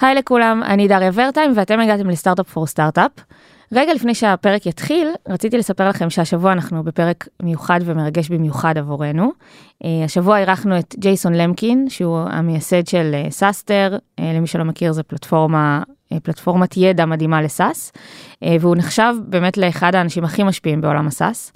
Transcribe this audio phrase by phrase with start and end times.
[0.00, 3.10] היי לכולם, אני דריה ורטיים ואתם הגעתם לסטארט-אפ פור סטארט-אפ.
[3.72, 9.32] רגע לפני שהפרק יתחיל, רציתי לספר לכם שהשבוע אנחנו בפרק מיוחד ומרגש במיוחד עבורנו.
[9.84, 14.92] אה, השבוע אירחנו את ג'ייסון למקין, שהוא המייסד של סאסטר, אה, אה, למי שלא מכיר
[14.92, 15.82] זה פלטפורמה,
[16.22, 17.92] פלטפורמת ידע מדהימה לסאס,
[18.60, 21.52] והוא נחשב באמת לאחד האנשים הכי משפיעים בעולם הסאס.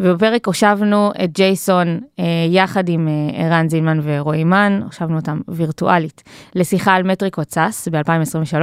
[0.00, 6.22] ובפרק הושבנו את ג'ייסון אה, יחד עם אה, ערן זינמן ורועי מן, הושבנו אותם וירטואלית,
[6.54, 8.62] לשיחה על מטריקות סאס ב-2023,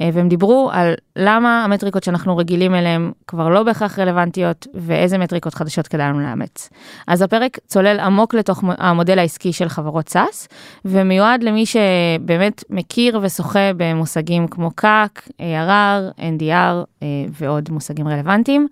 [0.00, 5.54] אה, והם דיברו על למה המטריקות שאנחנו רגילים אליהן כבר לא בהכרח רלוונטיות, ואיזה מטריקות
[5.54, 6.70] חדשות כדאי לנו לאמץ.
[7.06, 10.48] אז הפרק צולל עמוק לתוך המודל העסקי של חברות סאס,
[10.84, 18.66] ומיועד למי שבאמת מכיר ושוחה במושגים כמו CAC, ARR, NDR אה, ועוד מושגים רלוונטיים.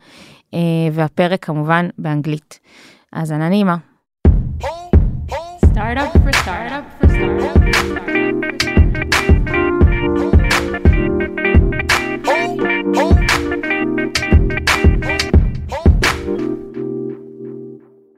[0.54, 0.58] אה,
[0.92, 2.58] והפרק כמובן באנגלית.
[3.12, 3.76] האזנה נעימה.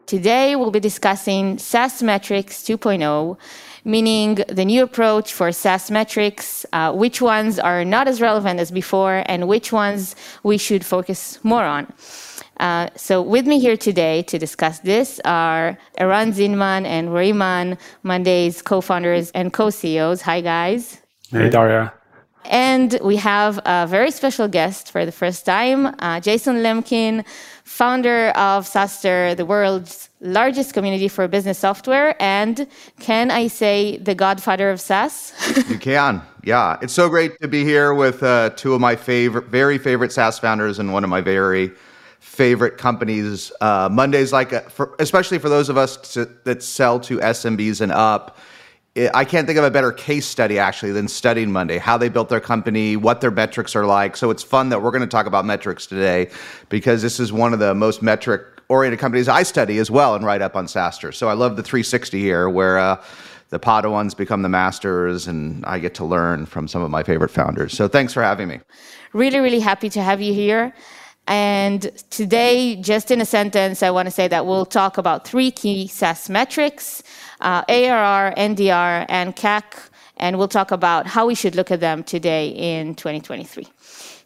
[0.06, 3.36] Today we'll be discussing SaaS Metrics 2.0,
[3.89, 8.70] meaning the new approach for SaaS metrics, uh, which ones are not as relevant as
[8.70, 11.91] before, and which ones we should focus more on.
[12.61, 17.78] Uh, so with me here today to discuss this are Eran Zinman and Roy Mann,
[18.03, 20.20] Monday's co-founders and co-CEOs.
[20.22, 21.00] Hi, guys.
[21.31, 21.94] Hey, Daria.
[22.44, 27.25] And we have a very special guest for the first time, uh, Jason Lemkin,
[27.64, 32.66] founder of SaaStr, the world's largest community for business software, and
[33.00, 35.33] can I say the godfather of SaaS?
[35.69, 36.78] you can, yeah.
[36.83, 40.38] It's so great to be here with uh, two of my favorite, very favorite SaaS
[40.38, 41.72] founders and one of my very
[42.20, 43.52] favorite companies.
[43.60, 47.80] Uh, Monday's like, a, for, especially for those of us to, that sell to SMBs
[47.80, 48.38] and up.
[48.94, 52.08] It, I can't think of a better case study actually than studying Monday, how they
[52.08, 54.16] built their company, what their metrics are like.
[54.16, 56.30] So it's fun that we're going to talk about metrics today
[56.69, 60.25] because this is one of the most metric oriented companies I study as well and
[60.25, 61.15] write up on SaaStr.
[61.15, 63.03] So I love the 360 here where uh,
[63.50, 67.31] the Padawans become the masters and I get to learn from some of my favorite
[67.31, 67.75] founders.
[67.75, 68.60] So thanks for having me.
[69.12, 70.75] Really, really happy to have you here.
[71.26, 75.50] And today, just in a sentence, I want to say that we'll talk about three
[75.50, 77.03] key SaaS metrics
[77.41, 79.62] uh, ARR, NDR, and CAC.
[80.16, 83.66] And we'll talk about how we should look at them today in 2023.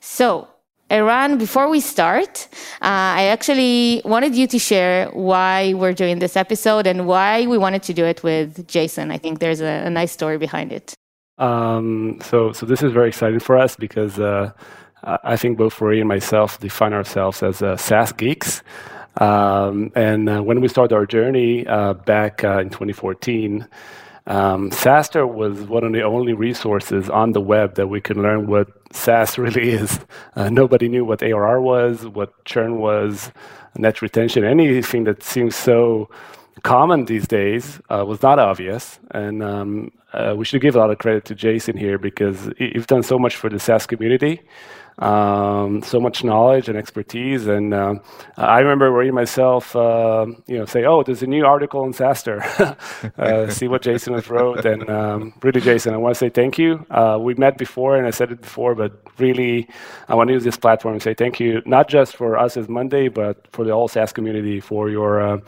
[0.01, 0.49] So,
[0.93, 2.49] Eran, before we start,
[2.83, 7.57] uh, I actually wanted you to share why we're doing this episode and why we
[7.57, 9.11] wanted to do it with Jason.
[9.11, 10.93] I think there's a, a nice story behind it.
[11.39, 14.53] Um, so, so this is very exciting for us because uh,
[15.03, 18.63] I think both Roy and myself define ourselves as uh, SaaS geeks.
[19.17, 23.67] Um, and uh, when we started our journey uh, back uh, in 2014,
[24.27, 28.47] um, SaaStr was one of the only resources on the web that we could learn
[28.47, 30.01] what SaaS really is.
[30.37, 33.33] Uh, nobody knew what ARR was, what churn was,
[33.77, 36.09] net retention, anything that seems so
[36.63, 39.01] common these days uh, was not obvious.
[39.11, 42.87] And um, uh, we should give a lot of credit to Jason here because you've
[42.87, 44.43] done so much for the SaaS community
[44.99, 47.47] um, so much knowledge and expertise.
[47.47, 47.95] And uh,
[48.37, 52.41] I remember reading myself, uh, you know, say, "Oh, there's a new article on SaaStr.
[53.19, 56.59] uh, see what Jason has wrote." And um, really, Jason, I want to say thank
[56.59, 56.85] you.
[56.91, 59.69] Uh, we met before, and I said it before, but really,
[60.09, 62.69] I want to use this platform and say thank you, not just for us as
[62.69, 65.39] Monday, but for the whole SaaS community for your uh,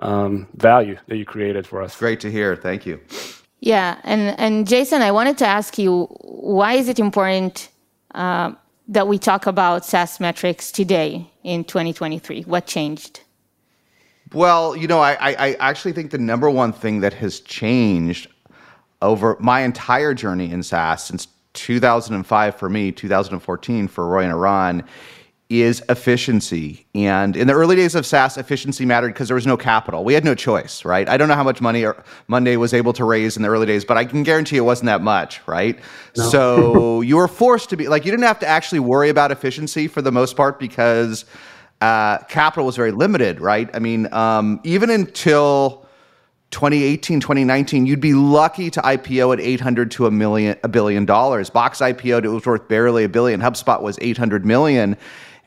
[0.00, 1.96] um, value that you created for us.
[1.96, 2.56] Great to hear.
[2.56, 3.00] Thank you.
[3.60, 7.68] Yeah, and and Jason, I wanted to ask you, why is it important?
[8.90, 12.42] That we talk about SaaS metrics today in 2023?
[12.42, 13.20] What changed?
[14.32, 18.26] Well, you know, I, I actually think the number one thing that has changed
[19.00, 24.84] over my entire journey in SaaS since 2005 for me, 2014 for Roy and Eran,
[25.50, 26.86] is efficiency.
[26.94, 30.04] And in the early days of SaaS, efficiency mattered because there was no capital.
[30.04, 31.08] We had no choice, right?
[31.08, 31.84] I don't know how much money
[32.28, 34.86] Monday was able to raise in the early days, but I can guarantee it wasn't
[34.86, 35.76] that much, right?
[36.16, 36.28] No.
[36.28, 39.88] So you were forced to be like, you didn't have to actually worry about efficiency
[39.88, 41.24] for the most part because
[41.80, 43.68] uh, capital was very limited, right?
[43.74, 45.84] I mean, um, even until
[46.52, 51.50] 2018, 2019, you'd be lucky to IPO at 800 to a million, a billion dollars.
[51.50, 53.40] Box IPO'd, it was worth barely a billion.
[53.40, 54.96] HubSpot was 800 million.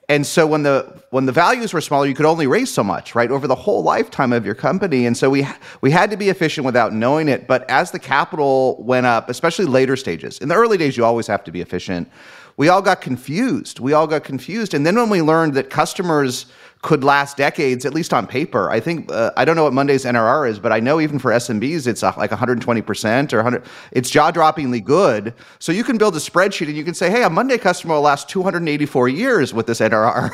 [0.10, 3.16] And so when the when the values were smaller, you could only raise so much,
[3.16, 5.06] right, over the whole lifetime of your company.
[5.06, 5.48] And so we
[5.82, 7.48] we had to be efficient without knowing it.
[7.48, 11.28] But as the capital went up, especially later stages, in the early days, you always
[11.28, 12.10] have to be efficient.
[12.58, 13.80] we all got confused.
[13.80, 14.74] We all got confused.
[14.74, 16.46] And then when we learned that customers
[16.84, 20.04] could last decades, at least on paper, I think, uh, I don't know what Monday's
[20.04, 23.64] NRR is, but I know even for SMBs, it's uh, like 120% or 100.
[23.94, 25.34] It's jaw droppingly good.
[25.60, 28.02] So you can build a spreadsheet and you can say, hey, a Monday customer will
[28.02, 30.30] last 284 years with this NRR.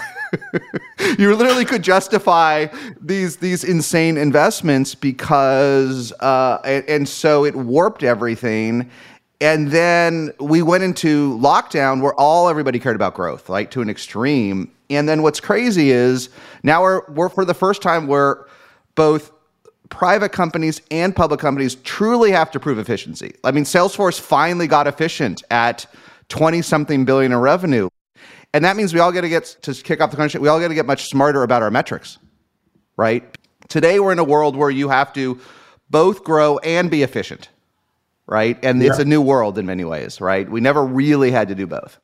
[1.20, 2.66] you literally could justify
[3.00, 8.90] these these insane investments because uh, and, and so it warped everything
[9.42, 13.90] and then we went into lockdown where all everybody cared about growth, like to an
[13.90, 14.72] extreme.
[14.90, 16.30] And then what's crazy is
[16.64, 18.46] now we're we're for the first time where
[18.96, 19.32] both
[19.90, 23.34] private companies and public companies truly have to prove efficiency.
[23.44, 25.86] I mean, Salesforce finally got efficient at
[26.30, 27.90] 20 something billion in revenue.
[28.54, 30.60] And that means we all got to get to kick off the country, we all
[30.60, 32.18] got to get much smarter about our metrics.
[32.98, 33.38] Right?
[33.68, 35.40] Today we're in a world where you have to
[35.90, 37.50] both grow and be efficient
[38.30, 38.64] right?
[38.64, 38.90] And yeah.
[38.90, 40.50] it's a new world in many ways, right?
[40.50, 42.00] We never really had to do both.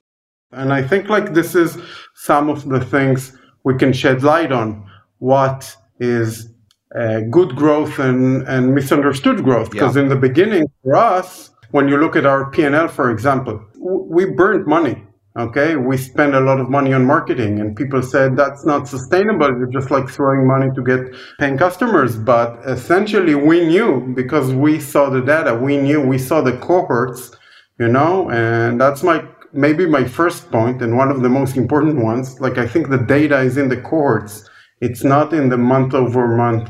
[0.52, 1.78] And I think like this is
[2.16, 4.90] some of the things we can shed light on.
[5.20, 6.50] What is
[6.98, 9.72] uh, good growth and, and misunderstood growth?
[9.72, 10.04] Because yeah.
[10.04, 14.66] in the beginning, for us, when you look at our P&L, for example, we burned
[14.66, 15.06] money
[15.38, 19.50] Okay, we spend a lot of money on marketing, and people said that's not sustainable.
[19.50, 22.16] You're just like throwing money to get paying customers.
[22.16, 27.36] But essentially, we knew because we saw the data, we knew, we saw the cohorts,
[27.78, 32.04] you know, and that's my maybe my first point and one of the most important
[32.04, 32.40] ones.
[32.40, 34.48] Like, I think the data is in the cohorts,
[34.82, 36.70] it's not in the month over month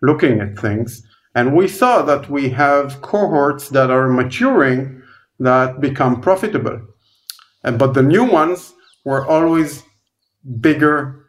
[0.00, 1.02] looking at things.
[1.34, 5.02] And we saw that we have cohorts that are maturing
[5.38, 6.80] that become profitable
[7.66, 8.74] and, but the new ones
[9.04, 9.82] were always
[10.60, 11.26] bigger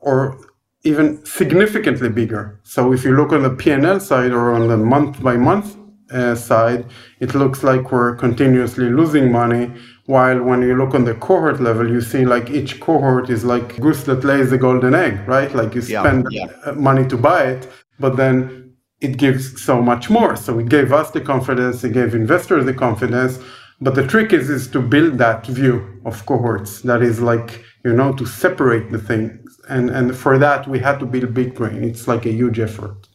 [0.00, 0.38] or
[0.84, 2.60] even significantly bigger.
[2.62, 5.76] So if you look on the P&L side or on the month by month
[6.12, 6.86] uh, side,
[7.20, 9.72] it looks like we're continuously losing money.
[10.06, 13.80] While when you look on the cohort level, you see like each cohort is like
[13.80, 15.52] goose that lays the golden egg, right?
[15.52, 16.72] Like you spend yeah, yeah.
[16.72, 17.68] money to buy it,
[17.98, 20.36] but then it gives so much more.
[20.36, 23.38] So it gave us the confidence, it gave investors the confidence
[23.80, 26.80] but the trick is is to build that view of cohorts.
[26.82, 30.98] That is like you know to separate the things, and and for that we had
[31.00, 31.84] to build Big Brain.
[31.84, 33.05] It's like a huge effort.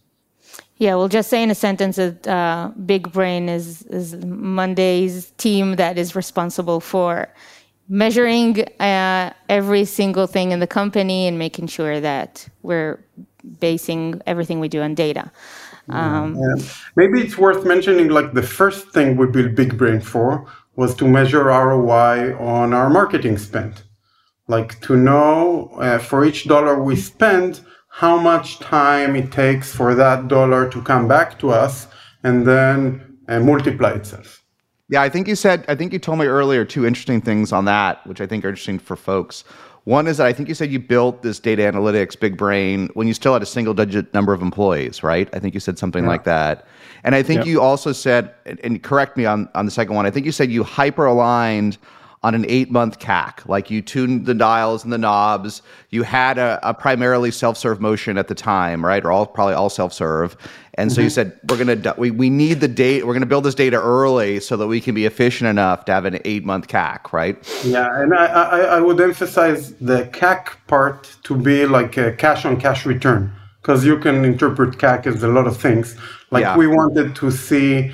[0.82, 5.76] Yeah, we'll just say in a sentence that uh, Big Brain is is Monday's team
[5.76, 7.32] that is responsible for
[7.88, 12.98] measuring uh, every single thing in the company and making sure that we're
[13.60, 15.32] basing everything we do on data.
[15.90, 16.64] Um, yeah.
[16.96, 20.48] Maybe it's worth mentioning like the first thing we built Big Brain for
[20.78, 23.84] was to measure ROI on our marketing spend.
[24.48, 29.94] Like to know uh, for each dollar we spend, how much time it takes for
[29.94, 31.88] that dollar to come back to us
[32.24, 34.42] and then uh, multiply itself.
[34.88, 37.66] Yeah, I think you said, I think you told me earlier two interesting things on
[37.66, 39.44] that, which I think are interesting for folks.
[39.84, 43.08] One is that I think you said you built this data analytics big brain when
[43.08, 45.28] you still had a single digit number of employees, right?
[45.34, 46.10] I think you said something yeah.
[46.10, 46.68] like that.
[47.04, 47.52] And I think yeah.
[47.52, 50.50] you also said, and correct me on, on the second one, I think you said
[50.52, 51.78] you hyper aligned
[52.24, 53.48] on an eight month CAC.
[53.48, 55.62] Like you tuned the dials and the knobs.
[55.90, 59.04] You had a, a primarily self serve motion at the time, right?
[59.04, 60.38] Or all probably all self serve.
[60.76, 60.96] And mm-hmm.
[60.96, 61.14] so you mm-hmm.
[61.14, 63.06] said we're gonna we we need the data.
[63.06, 66.06] We're gonna build this data early so that we can be efficient enough to have
[66.06, 67.38] an eight month CAC, right?
[67.64, 72.46] Yeah, and I, I I would emphasize the CAC part to be like a cash
[72.46, 75.96] on cash return because you can interpret CAC as a lot of things.
[76.30, 76.58] Like yeah.
[76.58, 77.92] we wanted to see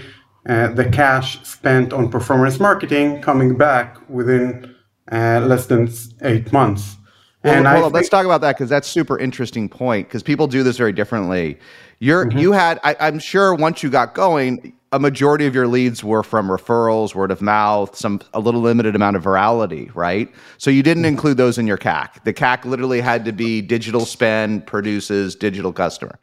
[0.48, 4.76] uh, the cash spent on performance marketing coming back within
[5.12, 5.90] uh, less than
[6.22, 6.96] eight months.
[7.44, 10.48] Well, and hold on, let's talk about that because that's super interesting point because people
[10.48, 11.58] do this very differently.
[12.00, 12.38] You're mm-hmm.
[12.38, 16.24] you had I, I'm sure once you got going, a majority of your leads were
[16.24, 20.32] from referrals, word of mouth, some a little limited amount of virality, right?
[20.58, 21.10] So you didn't mm-hmm.
[21.10, 22.24] include those in your CAC.
[22.24, 26.20] The CAC literally had to be digital spend produces digital customer.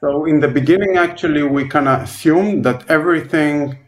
[0.00, 3.78] So in the beginning, actually, we kind of assumed that everything,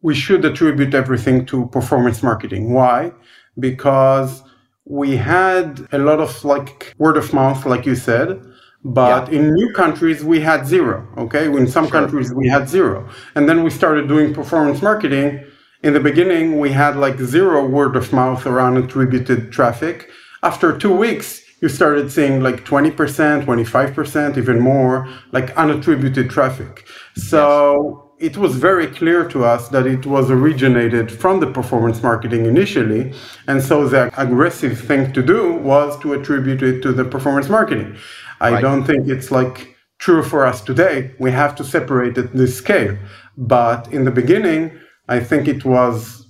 [0.00, 2.72] we should attribute everything to performance marketing.
[2.72, 3.12] Why?
[3.58, 4.42] Because
[4.84, 8.40] we had a lot of like word of mouth, like you said,
[8.84, 9.38] but yeah.
[9.38, 11.06] in new countries we had zero.
[11.18, 12.00] Okay, in some sure.
[12.00, 15.44] countries we had zero, and then we started doing performance marketing.
[15.82, 20.08] In the beginning, we had like zero word of mouth around attributed traffic.
[20.44, 26.86] After two weeks, you started seeing like 20%, 25%, even more, like unattributed traffic.
[27.16, 28.32] So yes.
[28.32, 33.14] it was very clear to us that it was originated from the performance marketing initially.
[33.46, 37.96] And so the aggressive thing to do was to attribute it to the performance marketing.
[38.40, 38.60] I right.
[38.60, 41.12] don't think it's like true for us today.
[41.18, 42.98] We have to separate it this scale.
[43.38, 46.25] But in the beginning, I think it was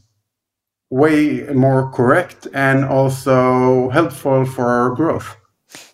[0.91, 5.37] way more correct and also helpful for our growth.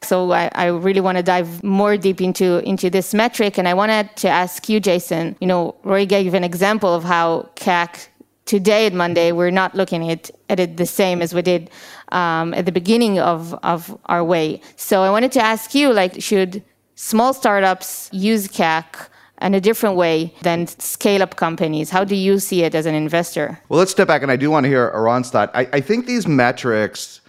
[0.02, 3.74] So I, I really want to dive more deep into into this metric, and I
[3.74, 5.36] wanted to ask you, Jason.
[5.40, 8.08] You know, Roy gave an example of how CAC
[8.44, 11.70] today at Monday we're not looking at, at it the same as we did
[12.10, 14.60] um, at the beginning of of our way.
[14.76, 16.62] So I wanted to ask you, like, should
[16.94, 19.08] small startups use CAC
[19.42, 21.90] in a different way than scale up companies?
[21.90, 23.58] How do you see it as an investor?
[23.68, 24.90] Well, let's step back, and I do want to hear
[25.30, 25.50] thought.
[25.54, 27.21] I, I think these metrics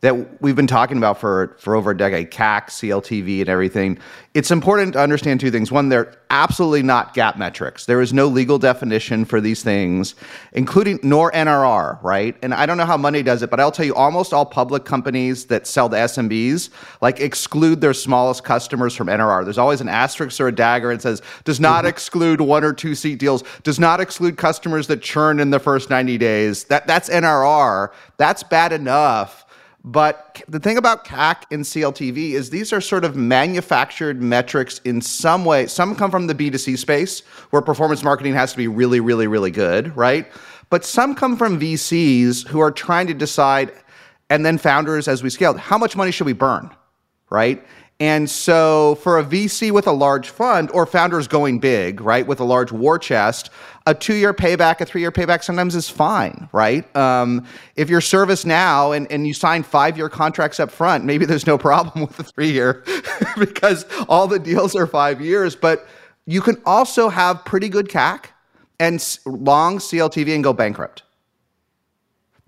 [0.00, 3.98] that we've been talking about for, for over a decade CAC, CLTV, and everything.
[4.32, 5.70] It's important to understand two things.
[5.70, 7.84] One, they're absolutely not GAAP metrics.
[7.84, 10.14] There is no legal definition for these things,
[10.52, 12.34] including nor NRR, right?
[12.40, 14.86] And I don't know how Monday does it, but I'll tell you almost all public
[14.86, 16.70] companies that sell to SMBs
[17.02, 19.44] like exclude their smallest customers from NRR.
[19.44, 21.88] There's always an asterisk or a dagger and says does not mm-hmm.
[21.88, 25.90] exclude one or two seat deals, does not exclude customers that churn in the first
[25.90, 26.64] 90 days.
[26.64, 27.90] That that's NRR.
[28.16, 29.44] That's bad enough
[29.82, 35.00] but the thing about CAC and CLTV is these are sort of manufactured metrics in
[35.00, 35.66] some way.
[35.66, 37.20] Some come from the B2C space
[37.50, 40.30] where performance marketing has to be really, really, really good, right?
[40.68, 43.72] But some come from VCs who are trying to decide,
[44.28, 46.70] and then founders as we scale, how much money should we burn,
[47.30, 47.64] right?
[48.00, 52.40] And so, for a VC with a large fund or founders going big, right, with
[52.40, 53.50] a large war chest,
[53.86, 56.96] a two year payback, a three year payback sometimes is fine, right?
[56.96, 61.46] Um, if you're ServiceNow and, and you sign five year contracts up front, maybe there's
[61.46, 62.82] no problem with the three year
[63.38, 65.54] because all the deals are five years.
[65.54, 65.86] But
[66.24, 68.26] you can also have pretty good CAC
[68.78, 71.02] and long CLTV and go bankrupt.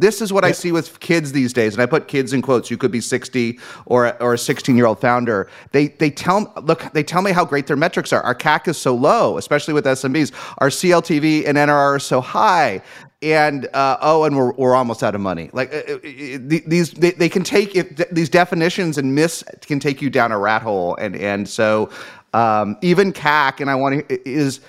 [0.03, 2.73] This is what I see with kids these days, and I put kids in quotes.
[2.73, 5.49] You could be 60 or or a 16 year old founder.
[5.71, 8.21] They they tell look they tell me how great their metrics are.
[8.23, 10.33] Our CAC is so low, especially with SMBs.
[10.59, 12.83] Our CLTV and NRR are so high
[13.23, 15.49] and uh, oh, and we're, we're almost out of money.
[15.53, 20.03] Like uh, uh these, they, they can take it, these definitions and miss can take
[20.03, 21.91] you down a rat hole, and and so
[22.35, 24.61] um, even CAC, and I want to is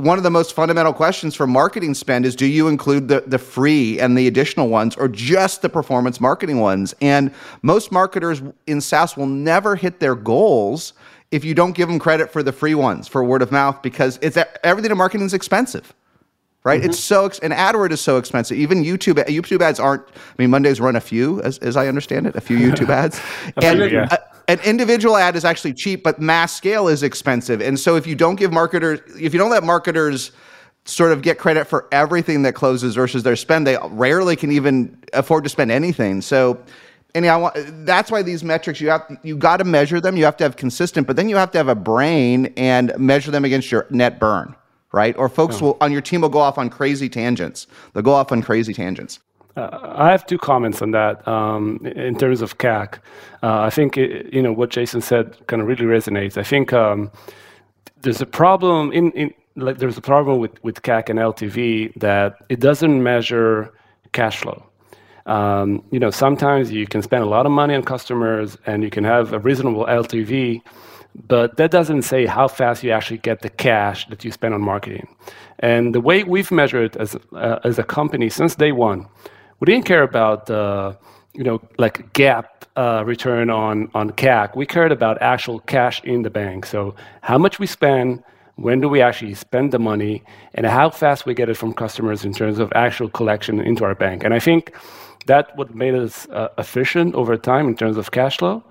[0.00, 3.38] one of the most fundamental questions for marketing spend is do you include the, the
[3.38, 6.94] free and the additional ones or just the performance marketing ones?
[7.00, 10.92] And most marketers in SaaS will never hit their goals
[11.30, 14.18] if you don't give them credit for the free ones for word of mouth because
[14.22, 15.94] it's everything in marketing is expensive.
[16.62, 16.90] Right, mm-hmm.
[16.90, 18.58] it's so and AdWord is so expensive.
[18.58, 20.02] Even YouTube YouTube ads aren't.
[20.02, 23.18] I mean, Mondays run a few, as, as I understand it, a few YouTube ads,
[23.62, 24.14] and few, yeah
[24.50, 27.60] an individual ad is actually cheap, but mass scale is expensive.
[27.60, 30.32] And so if you don't give marketers, if you don't let marketers
[30.86, 35.00] sort of get credit for everything that closes versus their spend, they rarely can even
[35.12, 36.20] afford to spend anything.
[36.20, 36.60] So
[37.14, 37.52] anyhow,
[37.84, 40.16] that's why these metrics you have you got to measure them.
[40.16, 43.30] You have to have consistent, but then you have to have a brain and measure
[43.30, 44.56] them against your net burn,
[44.90, 45.16] right?
[45.16, 45.66] Or folks oh.
[45.66, 47.68] will on your team will go off on crazy tangents.
[47.92, 49.20] They'll go off on crazy tangents.
[49.60, 52.94] Uh, I have two comments on that um, in terms of CAC.
[53.42, 56.38] Uh, I think it, you know what Jason said kind of really resonates.
[56.38, 57.10] I think um,
[58.00, 62.36] there's a problem in, in like there's a problem with with CAC and LTV that
[62.48, 63.72] it doesn't measure
[64.12, 64.64] cash flow.
[65.26, 68.90] Um, you know, sometimes you can spend a lot of money on customers and you
[68.90, 70.62] can have a reasonable LTV,
[71.28, 74.62] but that doesn't say how fast you actually get the cash that you spend on
[74.62, 75.06] marketing.
[75.58, 79.06] And the way we've measured as uh, as a company since day one
[79.60, 80.94] we didn't care about uh,
[81.34, 84.56] you know like GAAP uh, return on on CAC.
[84.56, 86.66] We cared about actual cash in the bank.
[86.66, 88.22] So how much we spend,
[88.56, 90.22] when do we actually spend the money,
[90.54, 93.94] and how fast we get it from customers in terms of actual collection into our
[93.94, 94.24] bank.
[94.24, 94.74] And I think
[95.26, 98.64] that what made us uh, efficient over time in terms of cash flow.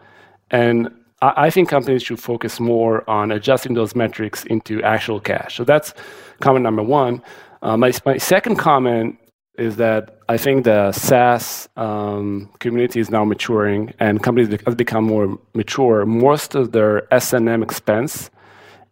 [0.51, 0.89] And
[1.22, 5.55] I, I think companies should focus more on adjusting those metrics into actual cash.
[5.55, 5.93] So that's
[6.39, 7.22] comment number one.
[7.62, 9.17] Uh, my, my second comment
[9.60, 15.04] is that I think the SaaS um, community is now maturing and companies have become
[15.04, 16.06] more mature.
[16.06, 18.30] Most of their S&M expense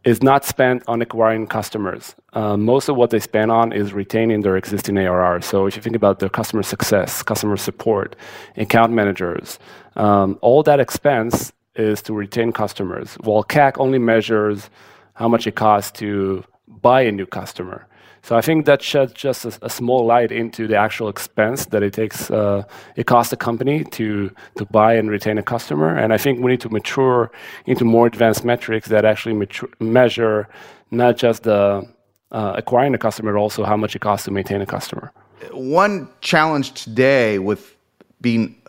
[0.03, 2.15] is not spent on acquiring customers.
[2.33, 5.41] Uh, most of what they spend on is retaining their existing ARR.
[5.41, 8.15] So if you think about their customer success, customer support,
[8.55, 9.59] account managers,
[9.95, 14.69] um, all that expense is to retain customers, while CAC only measures
[15.13, 17.87] how much it costs to buy a new customer.
[18.27, 21.81] So I think that sheds just a, a, small light into the actual expense that
[21.81, 22.29] it takes.
[22.29, 22.63] Uh,
[22.97, 26.51] it costs a company to to buy and retain a customer, and I think we
[26.51, 27.31] need to mature
[27.67, 30.49] into more advanced metrics that actually mature, measure
[30.91, 31.87] not just the
[32.33, 35.13] uh, acquiring a customer, but also how much it costs to maintain a customer.
[35.53, 37.77] One challenge today with
[38.19, 38.61] being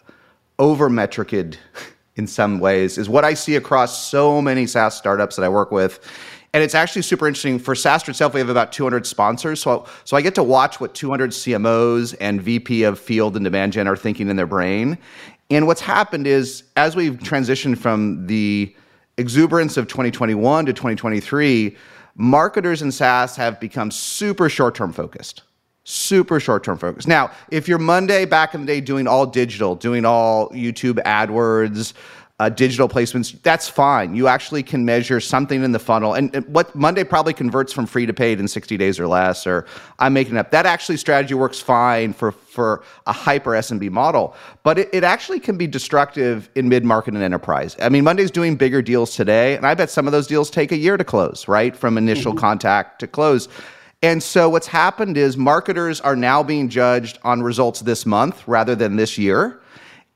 [0.60, 1.56] over metriced
[2.14, 5.72] in some ways is what I see across so many SaaS startups that I work
[5.72, 5.98] with
[6.54, 8.34] and it's actually super interesting for SaaStr itself.
[8.34, 12.40] We have about 200 sponsors, so so I get to watch what 200 CMOs and
[12.40, 14.98] VP of Field and Demand Gen are thinking in their brain.
[15.50, 18.74] And what's happened is as we've transitioned from the
[19.16, 21.76] exuberance of 2021 to 2023,
[22.16, 25.42] marketers in SaaS have become super short-term focused
[25.88, 27.06] super short term focus.
[27.06, 31.94] Now, if you're Monday back in the day doing all digital, doing all YouTube AdWords,
[32.40, 34.14] uh, digital placements, that's fine.
[34.14, 36.14] You actually can measure something in the funnel.
[36.14, 39.66] And, what Monday probably converts from free to paid in 60 days or less, or
[39.98, 40.52] I'm making up.
[40.52, 45.40] That actually strategy works fine for, for a hyper SMB model, but it, it actually
[45.40, 47.76] can be destructive in mid market and enterprise.
[47.82, 50.70] I mean, Monday's doing bigger deals today, and I bet some of those deals take
[50.70, 51.76] a year to close, right?
[51.76, 52.40] From initial mm-hmm.
[52.40, 53.48] contact to close.
[54.00, 58.76] And so what's happened is marketers are now being judged on results this month rather
[58.76, 59.60] than this year.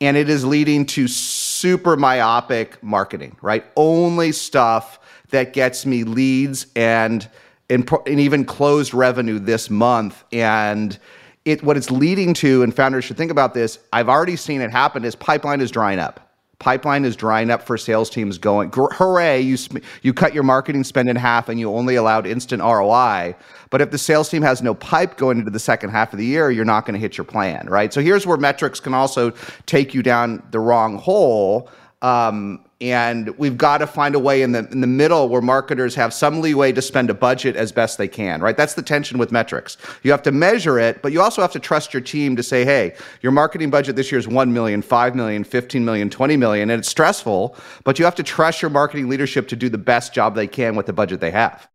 [0.02, 3.64] And it is leading to super myopic marketing, right?
[3.76, 4.98] Only stuff
[5.30, 7.26] that gets me leads and
[7.70, 10.24] and, even closed revenue this month.
[10.30, 10.98] And
[11.44, 13.78] it what it's leading to, and founders should think about this.
[13.92, 15.04] I've already seen it happen.
[15.04, 16.31] Is pipeline is drying up
[16.62, 19.56] pipeline is drying up for sales teams going hooray you
[20.02, 23.34] you cut your marketing spend in half and you only allowed instant ROI
[23.70, 26.24] but if the sales team has no pipe going into the second half of the
[26.24, 27.92] year you're not going to hit your plan right?
[27.92, 29.32] So here's where metrics can also
[29.66, 31.68] take you down the wrong hole.
[32.02, 35.94] Um, and we've got to find a way in the in the middle where marketers
[35.94, 38.56] have some leeway to spend a budget as best they can right?
[38.56, 39.76] That's the tension with metrics.
[40.02, 42.64] You have to measure it but you also have to trust your team to say
[42.64, 46.70] hey your marketing budget this year is 1 million 5 million 15 million 20 million
[46.70, 50.12] and it's stressful but you have to trust your marketing leadership to do the best
[50.12, 51.71] job they can with the budget they have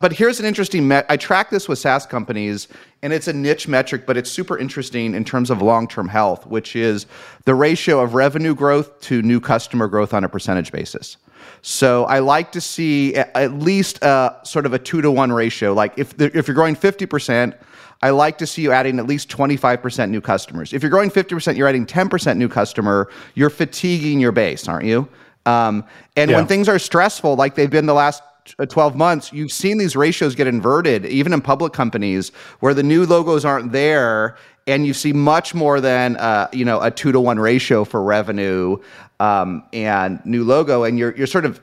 [0.00, 1.06] but here's an interesting met.
[1.08, 2.68] I track this with SaaS companies,
[3.02, 6.76] and it's a niche metric, but it's super interesting in terms of long-term health, which
[6.76, 7.06] is
[7.44, 11.16] the ratio of revenue growth to new customer growth on a percentage basis.
[11.62, 15.72] So I like to see at least a, sort of a two to one ratio.
[15.72, 17.54] Like if the, if you're growing 50%,
[18.00, 20.72] I like to see you adding at least 25% new customers.
[20.72, 23.10] If you're growing 50%, you're adding 10% new customer.
[23.34, 25.08] You're fatiguing your base, aren't you?
[25.46, 25.84] Um,
[26.16, 26.36] and yeah.
[26.36, 28.22] when things are stressful, like they've been the last
[28.58, 32.82] uh, 12 months, you've seen these ratios get inverted, even in public companies where the
[32.82, 34.36] new logos aren't there.
[34.66, 38.02] And you see much more than uh, you know a two to one ratio for
[38.02, 38.76] revenue
[39.18, 41.60] um, and new logo, and you're you're sort of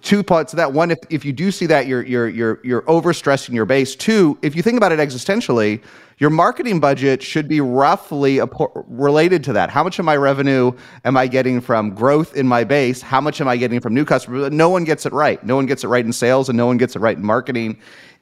[0.00, 0.72] two parts of that.
[0.72, 3.94] One, if, if you do see that, you're you're you're you're overstressing your base.
[3.94, 5.82] Two, if you think about it existentially,
[6.18, 8.40] your marketing budget should be roughly
[8.86, 9.70] related to that.
[9.70, 10.72] How much of my revenue
[11.04, 13.00] am I getting from growth in my base?
[13.00, 14.50] How much am I getting from new customers?
[14.52, 15.42] No one gets it right.
[15.44, 17.78] No one gets it right in sales, and no one gets it right in marketing.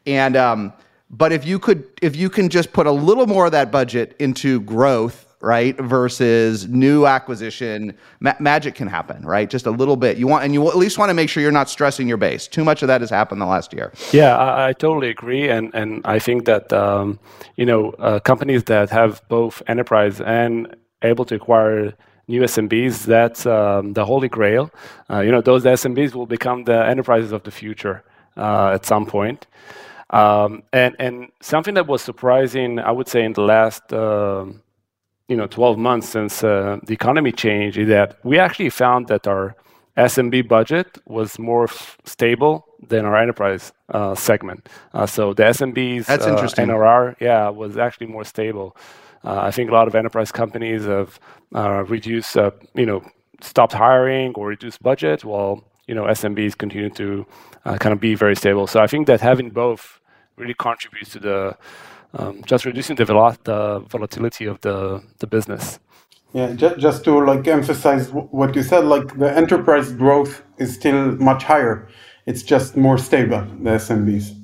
[0.07, 0.73] And um,
[1.11, 4.17] but if you could, if you can just put a little more of that budget
[4.19, 5.77] into growth right?
[5.79, 9.49] Versus new acquisition, ma- magic can happen, right?
[9.49, 10.19] Just a little bit.
[10.19, 12.49] You want, and you at least want to make sure you're not stressing your base.
[12.49, 13.93] Too much of that has happened the last year.
[14.13, 17.19] Yeah, I, I totally agree, and and I think that um,
[17.57, 21.95] you know uh, companies that have both enterprise and able to acquire
[22.27, 24.71] new SMBs, that's um, the holy grail.
[25.11, 28.05] Uh, you know, those SMBs will become the enterprises of the future
[28.37, 29.47] uh, at some point.
[30.11, 34.47] Um, and and something that was surprising, I would say, in the last uh,
[35.29, 39.27] you know 12 months since uh, the economy changed is that we actually found that
[39.27, 39.55] our
[39.97, 44.69] SMB budget was more f- stable than our enterprise uh, segment.
[44.95, 46.69] Uh, so the SMB's That's uh, interesting.
[46.69, 48.77] NRR, yeah, was actually more stable.
[49.25, 51.19] Uh, I think a lot of enterprise companies have
[51.55, 52.37] uh, reduced,
[52.75, 53.03] you know,
[53.41, 57.27] stopped hiring or reduced budget, while you know SMBs continue to
[57.65, 58.69] kind of be very stable.
[58.69, 60.01] So I think that having both
[60.37, 61.57] really contributes to the
[62.15, 65.79] um, just reducing the, vol- the, volatility of the, the business.
[66.33, 71.13] Yeah, just, just to like emphasize what you said, like the enterprise growth is still
[71.17, 71.89] much higher.
[72.27, 74.35] It's just more stable, the SMBs.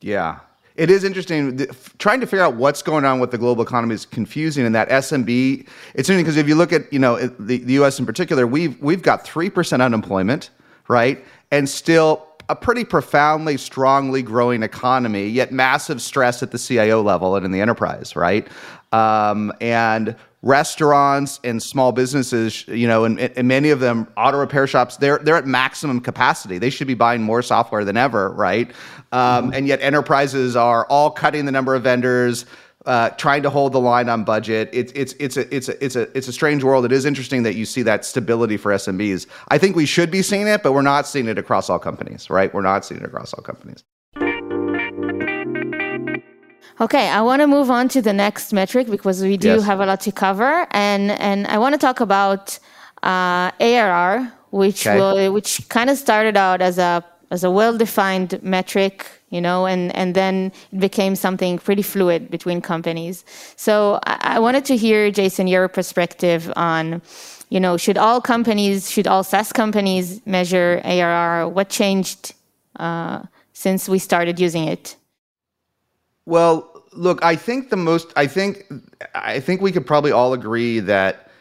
[0.00, 0.40] Yeah.
[0.76, 1.56] It is interesting.
[1.56, 1.66] The,
[1.98, 4.64] trying to figure out what's going on with the global economy is confusing.
[4.64, 7.98] And that SMB, it's interesting because if you look at you know the, the U.S.
[7.98, 10.50] in particular, we've we've got three percent unemployment,
[10.88, 17.00] right, and still a pretty profoundly, strongly growing economy, yet massive stress at the CIO
[17.00, 18.46] level and in the enterprise, right?
[18.92, 24.66] Um, and restaurants and small businesses, you know, and, and, many of them, auto repair
[24.66, 26.58] shops, they're they're at maximum capacity.
[26.58, 28.70] They should be buying more software than ever, right?
[29.12, 29.54] Um, mm-hmm.
[29.54, 32.44] And yet enterprises are all cutting the number of vendors
[32.86, 34.68] uh, trying to hold the line on budget.
[34.72, 36.84] It's it's it's a it's a it's a it's a strange world.
[36.84, 39.26] It is interesting that you see that stability for SMBs.
[39.48, 42.28] I think we should be seeing it, but we're not seeing it across all companies,
[42.30, 42.52] right?
[42.52, 43.84] We're not seeing it across all companies.
[46.80, 49.64] Okay, I want to move on to the next metric because we do yes.
[49.64, 52.58] have a lot to cover, and and I want to talk about
[53.02, 54.98] uh, ARR, which okay.
[54.98, 59.94] will, which kind of started out as a as a well-defined metric, you know, and,
[59.96, 63.24] and then it became something pretty fluid between companies.
[63.56, 67.00] So I, I wanted to hear, Jason, your perspective on,
[67.48, 71.48] you know, should all companies, should all SaaS companies measure ARR?
[71.48, 72.34] What changed
[72.76, 73.22] uh,
[73.54, 74.96] since we started using it?
[76.26, 78.70] Well, look, I think the most, I think,
[79.14, 81.31] I think we could probably all agree that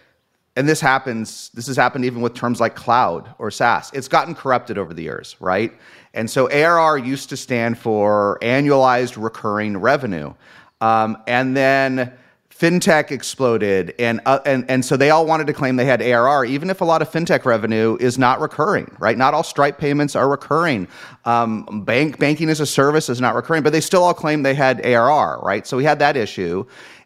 [0.56, 3.92] and this happens this has happened even with terms like cloud or saas.
[3.94, 5.74] It's gotten corrupted over the years right?
[6.14, 10.34] And so arr used to stand for annualized recurring revenue.
[10.82, 12.14] Um, and then
[12.50, 16.46] fintech exploded and, uh, and and so they all wanted to claim they had arr
[16.46, 19.18] even if a lot of fintech revenue is not recurring right?
[19.18, 20.88] Not all stripe payments are recurring.
[21.24, 24.54] Um, bank banking as a service is not recurring but they still all claim they
[24.54, 25.66] had arr right?
[25.66, 26.66] So we had that issue.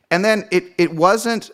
[0.09, 1.51] And then it it wasn't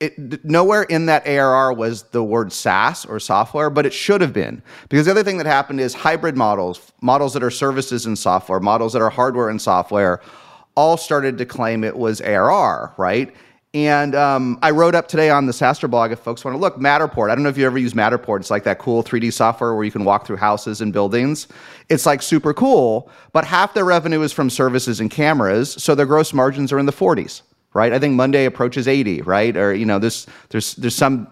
[0.00, 4.32] it, nowhere in that ARR was the word SaaS or software, but it should have
[4.32, 4.62] been.
[4.88, 8.60] Because the other thing that happened is hybrid models, models that are services and software,
[8.60, 10.22] models that are hardware and software,
[10.74, 13.34] all started to claim it was ARR, right?
[13.72, 16.78] And um, I wrote up today on the SaaStr blog if folks want to look,
[16.78, 17.30] Matterport.
[17.30, 18.40] I don't know if you ever use Matterport.
[18.40, 21.46] It's like that cool 3D software where you can walk through houses and buildings.
[21.88, 26.06] It's like super cool, but half their revenue is from services and cameras, so their
[26.06, 27.42] gross margins are in the 40s
[27.74, 27.92] right?
[27.92, 29.56] I think Monday approaches 80, right?
[29.56, 31.28] Or you know, there's there's there's some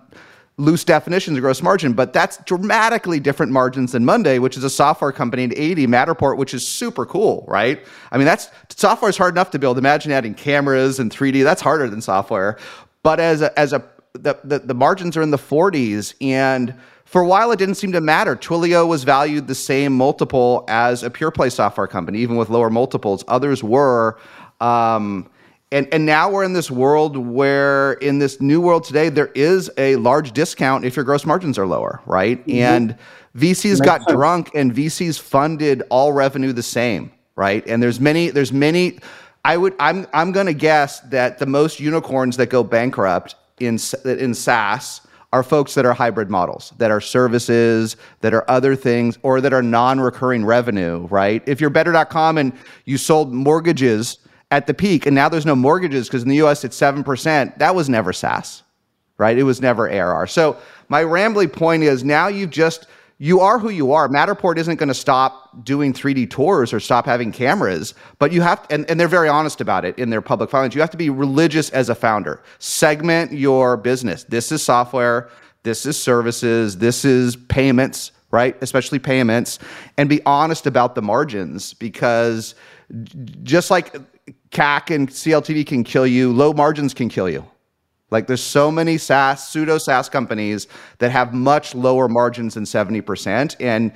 [0.58, 4.70] loose definitions of gross margin, but that's dramatically different margins than Monday, which is a
[4.70, 7.84] software company at 80, Matterport, which is super cool, right?
[8.10, 9.78] I mean, that's software is hard enough to build.
[9.78, 11.44] Imagine adding cameras and 3D.
[11.44, 12.58] That's harder than software.
[13.04, 16.74] But as a, as a the, the, the margins are in the 40s and
[17.04, 18.36] for a while, it didn't seem to matter.
[18.36, 22.68] Twilio was valued the same multiple as a pure play software company, even with lower
[22.68, 23.24] multiples.
[23.28, 24.18] Others were.
[24.60, 25.30] Um,
[25.72, 29.70] and and now we're in this world where in this new world today there is
[29.76, 32.58] a large discount if your gross margins are lower right mm-hmm.
[32.58, 32.98] and
[33.36, 34.12] vcs Makes got sense.
[34.12, 38.98] drunk and vcs funded all revenue the same right and there's many there's many
[39.44, 43.78] i would i'm i'm going to guess that the most unicorns that go bankrupt in
[44.04, 49.18] in saas are folks that are hybrid models, that are services, that are other things,
[49.22, 51.42] or that are non recurring revenue, right?
[51.46, 52.50] If you're better.com and
[52.86, 56.64] you sold mortgages at the peak, and now there's no mortgages because in the US
[56.64, 57.58] it's 7%.
[57.58, 58.62] That was never SaaS,
[59.18, 59.36] right?
[59.36, 60.26] It was never ARR.
[60.26, 60.56] So
[60.88, 62.86] my rambly point is now you've just,
[63.18, 64.08] you are who you are.
[64.08, 68.66] Matterport isn't going to stop doing 3D tours or stop having cameras, but you have,
[68.70, 70.74] and, and they're very honest about it in their public filings.
[70.74, 72.42] You have to be religious as a founder.
[72.58, 74.24] Segment your business.
[74.24, 75.28] This is software,
[75.62, 78.56] this is services, this is payments, right?
[78.62, 79.58] Especially payments,
[79.96, 82.54] and be honest about the margins because
[83.42, 83.94] just like
[84.50, 86.32] CAC and CLTV can kill you.
[86.32, 87.44] Low margins can kill you.
[88.10, 90.66] Like there's so many SaaS, pseudo SaaS companies
[90.98, 93.56] that have much lower margins than 70%.
[93.60, 93.92] And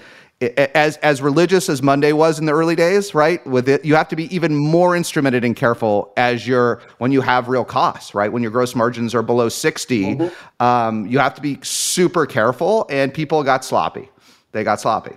[0.75, 3.45] as as religious as Monday was in the early days, right?
[3.47, 7.21] With it, you have to be even more instrumented and careful as you're when you
[7.21, 8.33] have real costs, right?
[8.33, 10.63] When your gross margins are below 60, mm-hmm.
[10.63, 12.87] um, you have to be super careful.
[12.91, 14.11] And people got sloppy.
[14.53, 15.17] They got sloppy.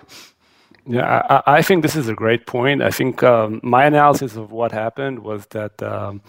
[0.87, 2.81] Yeah, I, I, think this is a great point.
[2.81, 6.21] I think um, my analysis of what happened was that um,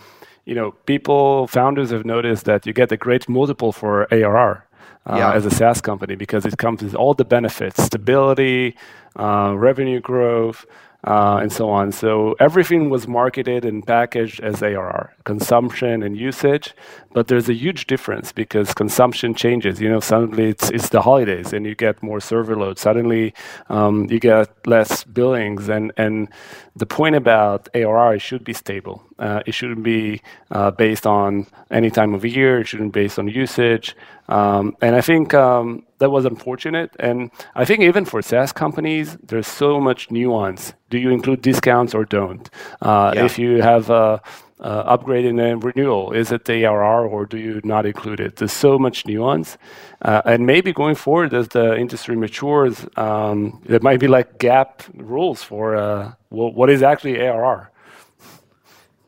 [0.47, 4.62] you know people founders have noticed that you get a great multiple for ARR.
[5.09, 5.35] Uh, yeah.
[5.35, 8.77] as a SaaS company because it comes with all the benefits, stability,
[9.14, 10.66] uh, revenue growth,
[11.07, 11.92] and so on.
[11.92, 16.75] So everything was marketed and packaged as ARR, consumption and usage.
[17.12, 19.81] But there's a huge difference because consumption changes.
[19.81, 22.79] You know, suddenly it's, it's the holidays and you get more server load.
[22.79, 23.35] Suddenly
[23.69, 25.69] um, you get less billings.
[25.69, 26.29] And, and
[26.75, 29.03] the point about ARR, it should be stable.
[29.19, 32.61] Uh, it shouldn't be uh, based on any time of year.
[32.61, 33.97] It shouldn't be based on usage.
[34.29, 36.95] Um, and I think um, that was unfortunate.
[36.99, 40.75] And I think even for SaaS companies, there's so much nuance.
[40.91, 42.49] Do you include discounts or don't?
[42.81, 43.25] Uh, yeah.
[43.25, 44.21] If you have a,
[44.61, 48.37] a upgrade and a renewal, is it the ARR or do you not include it?
[48.37, 49.59] There's so much nuance.
[50.03, 54.83] Uh, and maybe going forward, as the industry matures, um, there might be like GAAP
[54.95, 57.71] rules for uh, what is actually ARR.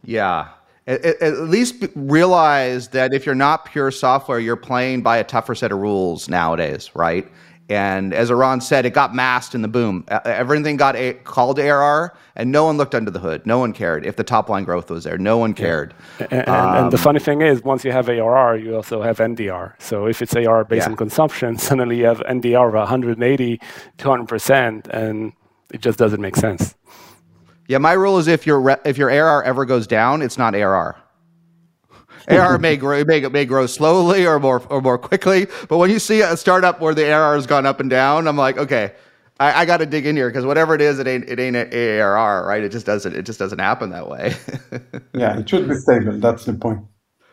[0.05, 0.49] Yeah,
[0.89, 5.55] at, at, least realize that if you're not pure software, you're playing by a tougher
[5.55, 7.31] set of rules nowadays, right?
[7.71, 10.07] And as Eran said, it got masked in the boom.
[10.25, 13.45] Everything got a, called ARR, and no one looked under the hood.
[13.45, 15.19] No one cared if the top line growth was there.
[15.19, 15.95] No one cared.
[16.19, 16.27] Yeah.
[16.31, 19.75] And, um, and, the funny thing is, once you have ARR, you also have NDR.
[19.79, 20.93] So if it's ARR based yeah.
[20.93, 23.61] on consumption, suddenly you have NDR of 180,
[23.99, 25.33] 200%, and
[25.71, 26.75] it just doesn't make sense.
[27.69, 30.55] Yeah, my rule is if your re- if your ARR ever goes down, it's not
[30.55, 30.97] ARR.
[32.29, 35.99] ARR may grow may, may grow slowly or more or more quickly, but when you
[35.99, 38.93] see a startup where the ARR has gone up and down, I'm like, okay,
[39.39, 41.57] I, I got to dig in here because whatever it is, it ain't it ain't
[41.57, 42.65] ARR, right?
[42.65, 44.35] It just doesn't it just doesn't happen that way.
[45.15, 46.19] yeah, it should be stable.
[46.19, 46.81] That's the point.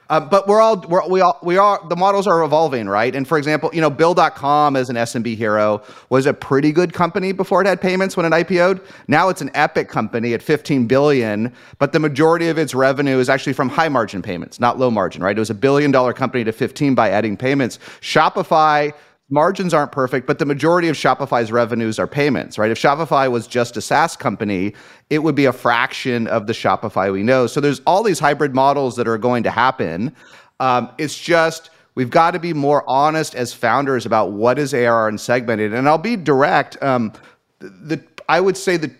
[0.10, 3.16] Uh, but we're all we're, we all we are the models are evolving, right?
[3.16, 7.32] And for example, you know, Bill.com as an SMB hero was a pretty good company
[7.32, 8.82] before it had payments when it IPO'd.
[9.08, 13.30] Now it's an epic company at 15 billion, but the majority of its revenue is
[13.30, 15.36] actually from high margin payments, not low margin, right?
[15.36, 17.80] It was a billion dollar company to 15 by adding payments.
[18.02, 18.94] Shopify
[19.30, 22.70] margins aren't perfect, but the majority of Shopify's revenues are payments, right?
[22.70, 24.74] If Shopify was just a SaaS company,
[25.10, 27.48] it would be a fraction of the Shopify we know.
[27.48, 30.16] So there's all these hybrid models that are going to happen.
[30.60, 35.08] Um, it's just we've got to be more honest as founders about what is ARR
[35.08, 35.74] and segmented.
[35.74, 36.82] And I'll be direct.
[36.84, 37.14] Um,
[37.60, 38.92] the I would say the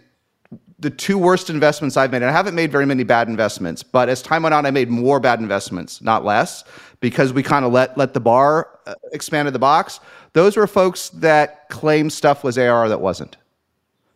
[0.80, 4.10] the two worst investments I've made, and I haven't made very many bad investments, but
[4.10, 6.64] as time went on, I made more bad investments, not less,
[7.00, 10.00] because we kind of let let the bar uh, expanded the box.
[10.34, 13.38] Those were folks that claimed stuff was AR that wasn't.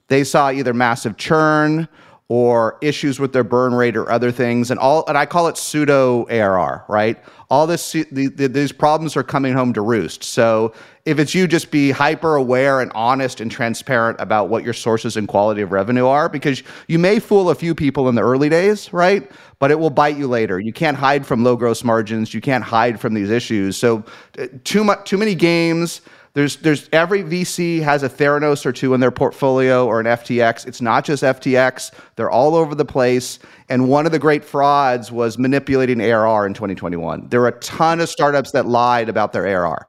[0.07, 1.87] They saw either massive churn
[2.27, 5.05] or issues with their burn rate or other things, and all.
[5.07, 7.17] And I call it pseudo ARR, right?
[7.49, 10.23] All this, the, the, these problems are coming home to roost.
[10.23, 10.73] So
[11.09, 15.17] if it's you, just be hyper aware and honest and transparent about what your sources
[15.17, 18.49] and quality of revenue are, because you may fool a few people in the early
[18.49, 19.29] days, right?
[19.57, 20.59] But it will bite you later.
[20.59, 22.33] You can't hide from low gross margins.
[22.33, 23.75] You can't hide from these issues.
[23.75, 24.03] So
[24.37, 26.01] uh, too much, too many games
[26.33, 30.67] there's, there's every VC has a Theranos or two in their portfolio or an FTX.
[30.67, 33.39] It's not just FTX; they're all over the place.
[33.67, 37.29] And one of the great frauds was manipulating ARR in 2021.
[37.29, 39.87] There are a ton of startups that lied about their ARR.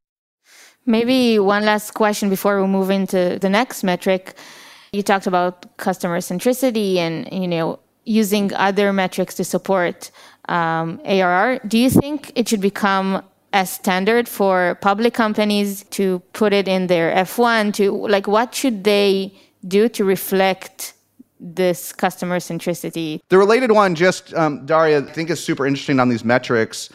[0.90, 4.34] Maybe one last question before we move into the next metric.
[4.92, 10.10] You talked about customer centricity and you know using other metrics to support
[10.48, 11.60] um, ARR.
[11.68, 13.22] Do you think it should become
[13.52, 18.82] a standard for public companies to put it in their F1 to like what should
[18.82, 19.32] they
[19.68, 20.94] do to reflect
[21.38, 23.20] this customer centricity?
[23.28, 26.90] The related one, just um, Daria, I think is super interesting on these metrics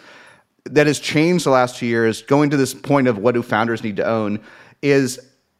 [0.65, 3.83] that has changed the last two years, going to this point of what do founders
[3.83, 4.39] need to own,
[4.81, 5.19] is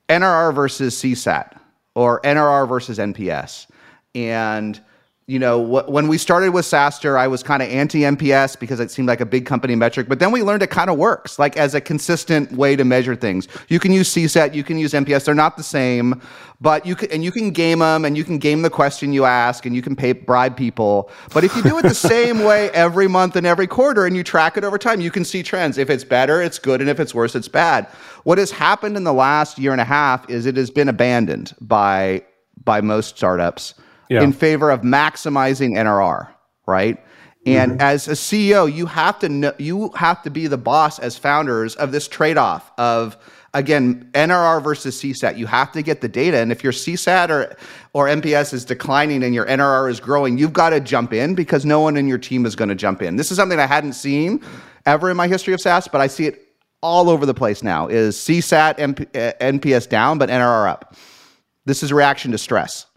[0.10, 1.58] NRR versus CSAT
[1.94, 3.68] or NRR versus NPS.
[4.13, 4.80] And
[5.28, 8.80] you know, wh- when we started with SaaStr, I was kind of anti NPS because
[8.80, 10.08] it seemed like a big company metric.
[10.08, 13.16] But then we learned it kind of works, like as a consistent way to measure
[13.16, 13.48] things.
[13.68, 15.26] You can use CSAT, you can use NPS.
[15.26, 16.22] They're not the same,
[16.62, 19.26] but you can and you can game them, and you can game the question you
[19.26, 21.10] ask, and you can pay bribe people.
[21.34, 24.24] But if you do it the same way every month and every quarter, and you
[24.24, 25.80] track it over time, you can see trends.
[25.80, 27.88] If it's better, it's good, and if it's worse, it's bad.
[28.26, 31.56] What has happened in the last year and a half is it has been abandoned
[31.62, 32.22] by
[32.64, 33.74] by most startups
[34.10, 34.22] yeah.
[34.22, 36.30] in favor of maximizing NRR,
[36.65, 37.04] right?
[37.46, 37.82] And mm-hmm.
[37.82, 41.76] as a CEO, you have to know, you have to be the boss as founders
[41.76, 43.18] of this trade-off of
[43.54, 45.38] again NRR versus CSAT.
[45.38, 47.56] You have to get the data, and if your CSAT or
[47.94, 51.65] or NPS is declining and your NRR is growing, you've got to jump in because
[51.65, 53.15] no one in your team is going to jump in.
[53.15, 54.44] This is something I hadn't seen
[54.86, 56.41] ever in my history of SaaS, but I see it
[56.82, 57.88] all over the place now.
[57.88, 60.96] Is CSAT MP, NPS down but NRR up?
[61.65, 62.88] This is a reaction to stress.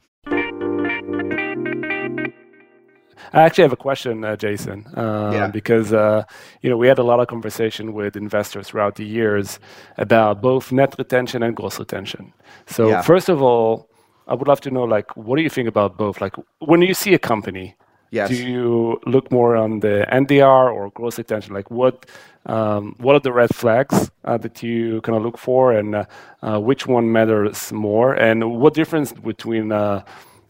[3.33, 5.47] I actually have a question, uh, Jason, uh, yeah.
[5.49, 6.25] because uh,
[6.63, 9.59] you know we had a lot of conversation with investors throughout the years
[9.97, 12.33] about both net retention and gross retention.
[12.67, 13.03] So yeah.
[13.03, 13.89] first of all,
[14.27, 16.21] I would love to know like what do you think about both?
[16.21, 17.77] Like when you see a company,
[18.11, 18.29] yes.
[18.29, 21.55] do you look more on the NDR or gross retention?
[21.55, 22.07] Like what
[22.47, 26.05] um, what are the red flags uh, that you kind of look for, and uh,
[26.43, 28.15] uh, which one matters more?
[28.15, 29.69] And what difference between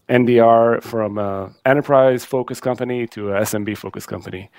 [0.08, 4.50] NDR from an enterprise focused company to an SMB focused company.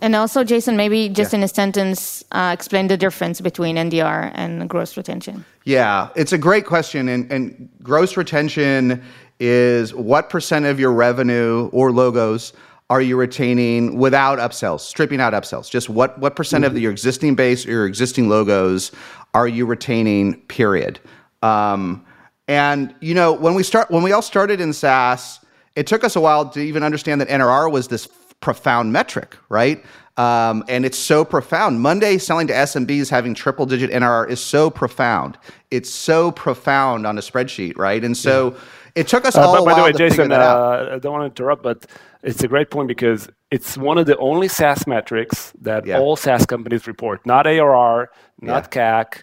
[0.00, 1.38] And also, Jason, maybe just yeah.
[1.38, 5.44] in a sentence, uh, explain the difference between NDR and gross retention.
[5.64, 7.08] Yeah, it's a great question.
[7.08, 9.02] And, and gross retention
[9.40, 12.52] is what percent of your revenue or logos
[12.88, 15.68] are you retaining without upsells, stripping out upsells?
[15.68, 16.76] Just what, what percent mm-hmm.
[16.76, 18.92] of your existing base or your existing logos
[19.34, 21.00] are you retaining, period?
[21.42, 22.04] Um,
[22.52, 25.40] and you know, when we start when we all started in SaaS,
[25.74, 28.06] it took us a while to even understand that NRR was this
[28.40, 29.82] profound metric, right?
[30.18, 31.80] Um, and it's so profound.
[31.80, 35.38] Monday selling to SMBs having triple digit NRR is so profound.
[35.70, 38.04] It's so profound on a spreadsheet, right?
[38.04, 38.58] And so yeah.
[38.96, 39.64] it took us uh, all.
[39.64, 41.86] By, by the way, Jason, uh, I don't want to interrupt, but
[42.22, 45.98] it's a great point because it's one of the only SaaS metrics that yeah.
[45.98, 47.24] all SaaS companies report.
[47.24, 48.10] Not ARR,
[48.42, 49.04] not yeah.
[49.04, 49.22] CAC,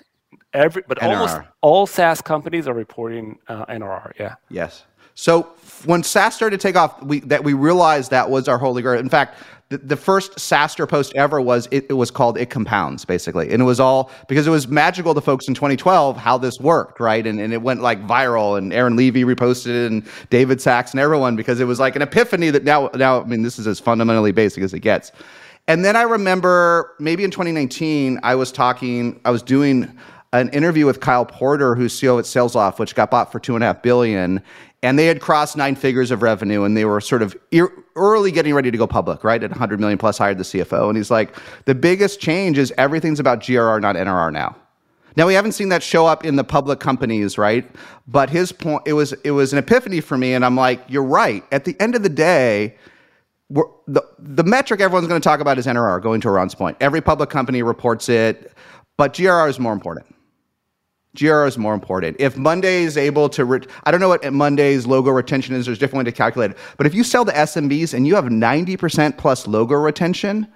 [0.53, 1.09] Every, but NRR.
[1.09, 4.13] almost all SaaS companies are reporting uh, NRR.
[4.19, 4.35] Yeah.
[4.49, 4.85] Yes.
[5.13, 5.43] So
[5.85, 8.99] when SaaS started to take off, we that we realized that was our holy grail.
[8.99, 9.35] In fact,
[9.69, 13.51] the, the first SaaStr post ever was it, it, was called It Compounds, basically.
[13.51, 16.99] And it was all because it was magical to folks in 2012 how this worked,
[16.99, 17.25] right?
[17.25, 20.99] And, and it went like viral and Aaron Levie reposted it and David Sacks and
[20.99, 23.79] everyone because it was like an epiphany that now, now, I mean, this is as
[23.79, 25.11] fundamentally basic as it gets.
[25.67, 29.95] And then I remember maybe in 2019, I was talking, I was doing
[30.31, 33.63] an interview with Kyle Porter, who's CEO at SalesLoft, which got bought for two and
[33.63, 34.41] a half billion.
[34.81, 37.35] And they had crossed nine figures of revenue and they were sort of
[37.95, 39.43] early getting ready to go public right?
[39.43, 43.19] At 100 million plus hired the cfo and he's like the biggest change is everything's
[43.19, 44.55] about grr not nrr now.
[45.17, 47.69] Now we haven't seen that show up in the public companies right?
[48.07, 51.03] But his point it was it was an epiphany for me and i'm like you're
[51.03, 51.43] right.
[51.51, 52.77] At the end of the day
[53.49, 56.77] the, the metric everyone's going to talk about is nrr going to ron's point.
[56.79, 58.53] Every public company reports it
[58.95, 60.05] but grr is more important
[61.15, 62.17] GRR is more important.
[62.19, 65.65] If Monday is able to, re- I don't know what Monday's logo retention is.
[65.65, 66.57] There's different way to calculate it.
[66.77, 70.47] But if you sell to SMBs and you have 90% plus logo retention,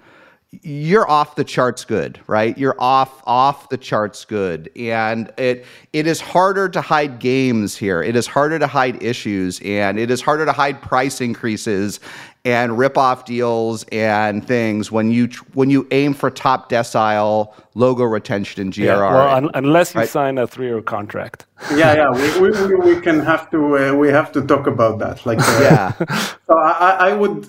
[0.62, 2.56] you're off the charts good, right?
[2.56, 4.70] You're off off the charts good.
[4.76, 8.02] And it it is harder to hide games here.
[8.02, 11.98] It is harder to hide issues and it is harder to hide price increases
[12.44, 18.04] and rip off deals and things when you when you aim for top decile logo
[18.04, 18.84] retention in GRR.
[18.84, 20.08] Yeah, well, un- unless you right?
[20.08, 21.46] sign a three-year contract.
[21.74, 25.24] Yeah, yeah, we, we, we can have to uh, we have to talk about that.
[25.24, 26.26] Like, uh, yeah.
[26.46, 27.48] So I, I would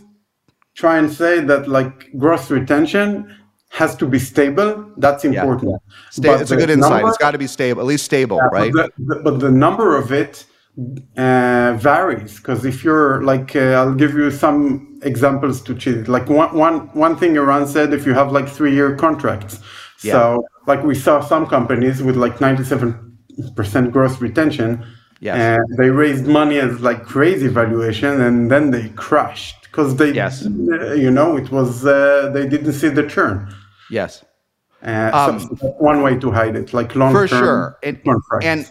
[0.73, 3.35] try and say that like gross retention
[3.69, 4.89] has to be stable.
[4.95, 5.71] That's important.
[5.71, 5.93] Yeah.
[6.11, 6.91] Sta- it's a good insight.
[6.91, 8.71] Number, it's got to be stable, at least stable, yeah, right?
[8.71, 10.45] But the, but the number of it
[11.17, 16.07] uh, varies because if you're like, uh, I'll give you some examples to cheat.
[16.07, 19.59] Like one, one, one thing Eran said, if you have like three year contracts.
[20.03, 20.13] Yeah.
[20.13, 24.85] So like we saw some companies with like 97% gross retention.
[25.21, 25.37] Yes.
[25.37, 30.45] And they raised money as like crazy valuation and then they crashed because they, yes.
[30.45, 33.53] Uh, you know, it was, uh, they didn't see the churn.
[33.89, 34.25] Yes.
[34.85, 37.27] Uh, um, so one way to hide it, like long term.
[37.27, 37.77] For sure.
[37.81, 38.01] It,
[38.43, 38.69] and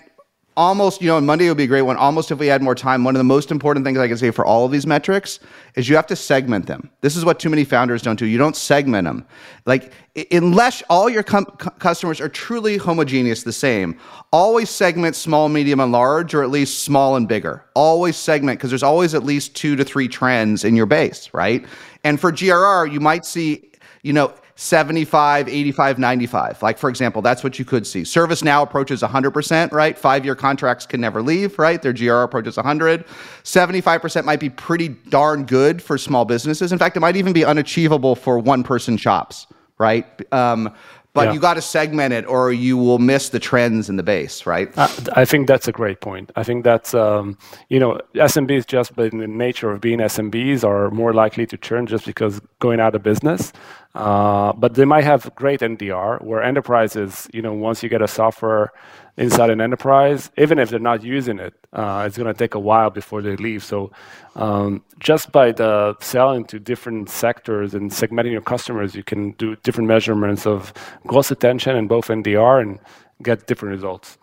[0.57, 1.97] almost, you know, Monday would be a great one.
[1.97, 4.31] Almost if we had more time, one of the most important things I can say
[4.31, 5.41] for all of these metrics
[5.75, 6.91] is you have to segment them.
[7.01, 8.27] This is what too many founders don't do.
[8.27, 9.27] You don't segment them.
[9.67, 9.93] Like,
[10.31, 13.99] unless all your com- customers are truly homogeneous, the same,
[14.33, 17.65] always segment small, medium, and large, or at least small and bigger.
[17.75, 21.65] Always segment because there's always at least two to three trends in your base, right?
[22.05, 23.71] And for GRR, you might see,
[24.03, 26.63] you know, 75, 85, 95.
[26.63, 28.03] Like, for example, that's what you could see.
[28.03, 29.99] ServiceNow approaches 100%, right?
[29.99, 31.83] Five year contracts can never leave, right?
[31.83, 33.05] Their GR approaches 100.
[33.43, 36.71] 75% might be pretty darn good for small businesses.
[36.71, 40.07] In fact, it might even be unachievable for one person shops, right?
[40.33, 40.73] Um,
[41.15, 41.33] but yeah.
[41.33, 44.69] you got to segment it or you will miss the trends in the base right?
[44.77, 46.31] I think that's a great point.
[46.37, 50.91] I think that's um, you know smbs just by the nature of being smbs are
[50.91, 53.53] more likely to churn just because going out of business.
[53.95, 58.09] Uh, but they might have great ndr where enterprises you know once you get a
[58.09, 58.73] software
[59.17, 62.59] inside an enterprise, even if they're not using it, uh, it's going to take a
[62.59, 63.63] while before they leave.
[63.63, 63.93] So,
[64.35, 69.57] um, just by the selling to different sectors and segmenting your customers, you can do
[69.57, 70.73] different measurements of
[71.07, 72.79] gross retention and both NDR and
[73.23, 74.19] get different results.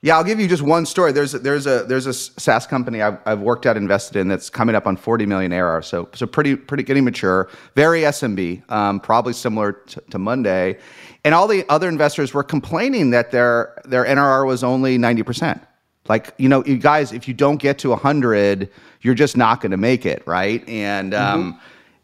[0.00, 1.10] Yeah, I'll give you just one story.
[1.10, 4.48] There's a, there's a there's a SaaS company I've, I've worked at, invested in that's
[4.48, 5.82] coming up on 40 million ARR.
[5.82, 10.78] So so pretty pretty getting mature, very SMB, um, probably similar to, to Monday.
[11.24, 15.60] And all the other investors were complaining that their their NRR was only 90%.
[16.08, 18.70] Like, you know, you guys, if you don't get to 100,
[19.02, 20.66] you're just not going to make it, right?
[20.68, 21.58] And um, mm-hmm.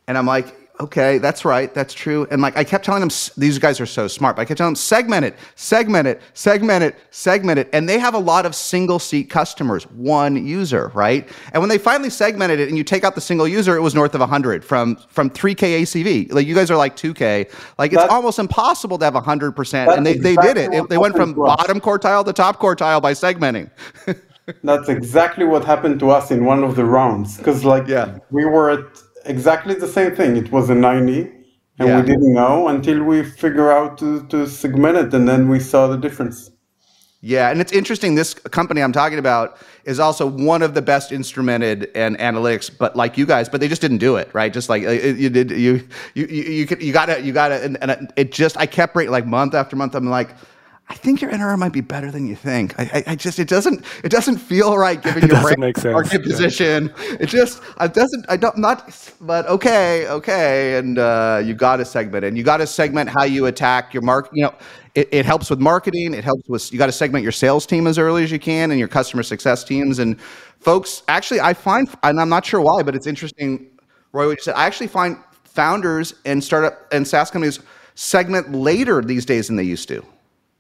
[0.08, 2.26] and I'm like, okay, that's right, that's true.
[2.30, 4.72] And like I kept telling them, these guys are so smart, but I kept telling
[4.72, 7.68] them, segment it, segment it, segment it, segment it.
[7.72, 11.28] And they have a lot of single seat customers, one user, right?
[11.52, 13.94] And when they finally segmented it and you take out the single user, it was
[13.94, 16.32] north of 100 from, from 3K ACV.
[16.32, 17.50] Like you guys are like 2K.
[17.78, 19.96] Like it's that's, almost impossible to have 100%.
[19.96, 20.76] And they, exactly they did it.
[20.76, 23.70] it they went from bottom quartile to top quartile by segmenting.
[24.64, 27.38] that's exactly what happened to us in one of the rounds.
[27.38, 28.18] Because like yeah.
[28.30, 30.36] we were at exactly the same thing.
[30.36, 31.20] It was a 90,
[31.78, 32.00] and yeah.
[32.00, 35.86] we didn't know until we figure out to, to segment it, and then we saw
[35.86, 36.50] the difference.
[37.26, 38.16] Yeah, and it's interesting.
[38.16, 42.96] This company I'm talking about is also one of the best instrumented and analytics, but
[42.96, 44.52] like you guys, but they just didn't do it right.
[44.52, 48.12] Just like uh, you did, you you you you, you gotta you gotta, and, and
[48.16, 49.94] it just I kept like month after month.
[49.94, 50.36] I'm like
[50.86, 52.78] I think your NRR might be better than you think.
[52.78, 56.92] I, I, I, just it doesn't it doesn't feel right given your brand market position.
[57.18, 61.86] It just it doesn't I don't not but okay okay and uh, you got to
[61.86, 64.28] segment and you got to segment how you attack your mark.
[64.34, 64.54] You know
[64.94, 66.12] it, it helps with marketing.
[66.12, 68.70] It helps with you got to segment your sales team as early as you can
[68.70, 70.20] and your customer success teams and
[70.60, 71.02] folks.
[71.08, 73.70] Actually, I find and I'm not sure why, but it's interesting.
[74.12, 74.54] Roy, what you said.
[74.54, 77.60] I actually find founders and startup and SaaS companies
[77.94, 80.04] segment later these days than they used to.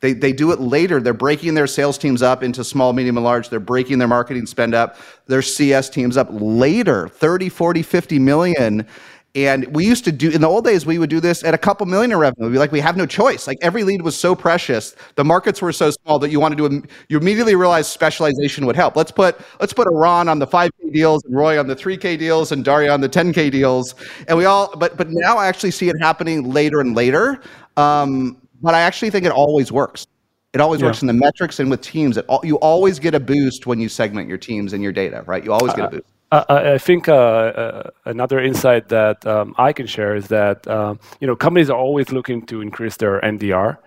[0.04, 1.00] They, they do it later.
[1.00, 3.48] They're breaking their sales teams up into small, medium, and large.
[3.48, 4.98] They're breaking their marketing spend up,
[5.28, 8.86] their CS teams up later 30, 40, 50 million.
[9.34, 11.58] And we used to do in the old days, we would do this at a
[11.58, 12.48] couple million in revenue.
[12.48, 13.46] We'd be like, we have no choice.
[13.46, 16.82] Like every lead was so precious, the markets were so small that you wanted to
[17.08, 18.96] you immediately realized specialization would help.
[18.96, 22.52] Let's put let's put Eran on the 5K deals and Roy on the 3K deals
[22.52, 23.94] and Daria on the 10K deals.
[24.28, 27.40] And we all but but now I actually see it happening later and later.
[27.78, 30.06] Um, but I actually think it always works.
[30.52, 30.86] It always yeah.
[30.86, 32.16] works in the metrics and with teams.
[32.16, 35.44] It, you always get a boost when you segment your teams and your data, right?
[35.44, 36.04] You always get a boost.
[36.32, 41.26] I think uh, uh, another insight that um, I can share is that um, you
[41.26, 43.78] know companies are always looking to increase their NDR,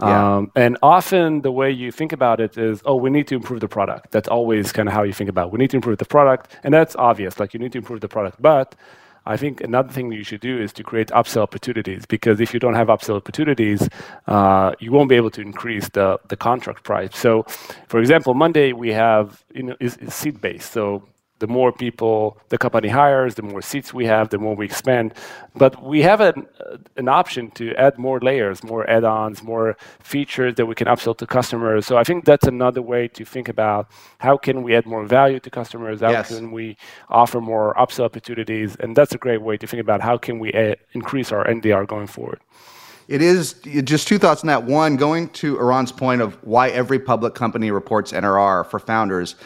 [0.00, 0.36] yeah.
[0.36, 3.60] um, and often the way you think about it is, oh, we need to improve
[3.60, 4.10] the product.
[4.10, 5.46] That's always kind of how you think about.
[5.46, 5.52] It.
[5.52, 7.40] We need to improve the product, and that's obvious.
[7.40, 8.74] Like you need to improve the product, but
[9.26, 12.60] I think another thing you should do is to create upsell opportunities because if you
[12.60, 13.88] don't have upsell opportunities,
[14.26, 17.16] uh, you won't be able to increase the, the contract price.
[17.16, 17.44] So,
[17.88, 20.72] for example, Monday we have you know is, is seat based.
[20.72, 21.02] So
[21.40, 25.14] the more people the company hires, the more seats we have, the more we expand.
[25.56, 26.46] But we have an,
[26.96, 31.26] an option to add more layers, more add-ons, more features that we can upsell to
[31.26, 31.86] customers.
[31.86, 35.40] So I think that's another way to think about how can we add more value
[35.40, 36.28] to customers, how yes.
[36.28, 36.76] can we
[37.08, 40.52] offer more upsell opportunities, and that's a great way to think about how can we
[40.52, 42.40] a- increase our NDR going forward.
[43.06, 43.54] It is
[43.84, 44.64] just two thoughts on that.
[44.64, 49.36] One, going to Eran's point of why every public company reports NRR for founders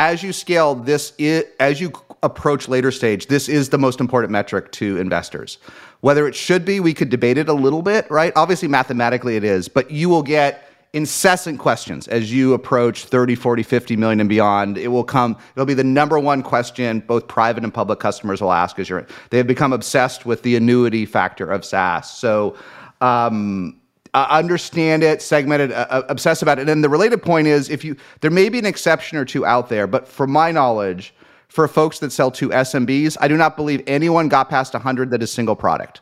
[0.00, 1.92] as you scale this is, as you
[2.22, 5.58] approach later stage this is the most important metric to investors.
[6.00, 8.32] Whether it should be we could debate it a little bit right?
[8.34, 13.62] Obviously mathematically it is but you will get incessant questions as you approach 30 40
[13.62, 14.78] 50 million and beyond.
[14.78, 18.52] It will come it'll be the number one question both private and public customers will
[18.52, 22.10] ask as you're they have become obsessed with the annuity factor of saas.
[22.10, 22.56] So
[23.02, 23.79] um,
[24.14, 26.68] uh, understand it, segment it, uh, uh, obsess about it.
[26.68, 29.68] And the related point is if you, there may be an exception or two out
[29.68, 31.14] there, but from my knowledge,
[31.48, 35.22] for folks that sell to SMBs, I do not believe anyone got past 100 that
[35.22, 36.00] is single product,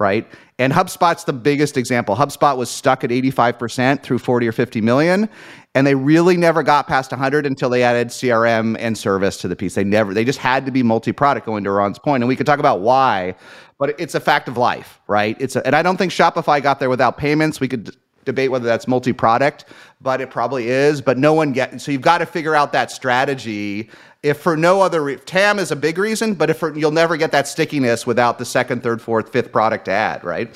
[0.00, 0.26] right?
[0.58, 2.16] And HubSpot's the biggest example.
[2.16, 5.28] HubSpot was stuck at 85% through 40 or 50 million,
[5.74, 9.54] and they really never got past 100 until they added CRM and service to the
[9.54, 9.74] piece.
[9.74, 11.46] They never, they just had to be multi-product.
[11.46, 13.36] Going to Ron's point, and we could talk about why,
[13.78, 15.36] but it's a fact of life, right?
[15.38, 17.60] It's a, and I don't think Shopify got there without payments.
[17.60, 17.94] We could
[18.30, 19.66] debate whether that's multi-product,
[20.00, 21.00] but it probably is.
[21.00, 23.90] But no one get so you've got to figure out that strategy.
[24.22, 27.16] If for no other re- TAM is a big reason, but if for, you'll never
[27.16, 30.48] get that stickiness without the second, third, fourth, fifth product to add, right?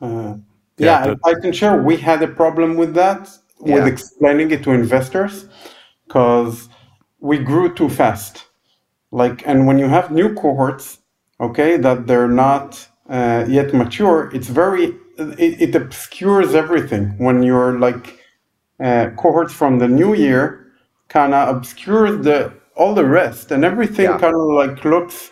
[0.00, 0.34] Uh,
[0.78, 3.30] yeah, yeah I can share we had a problem with that
[3.64, 3.74] yeah.
[3.74, 5.46] with explaining it to investors
[6.06, 6.68] because
[7.20, 8.46] we grew too fast.
[9.10, 10.98] Like, and when you have new cohorts,
[11.40, 17.16] okay, that they're not uh, yet mature, it's very, it, it, obscures everything.
[17.18, 18.20] When you're like
[18.80, 20.72] uh, cohorts from the new year,
[21.08, 24.18] kind of obscures the all the rest, and everything yeah.
[24.18, 25.30] kind of like looks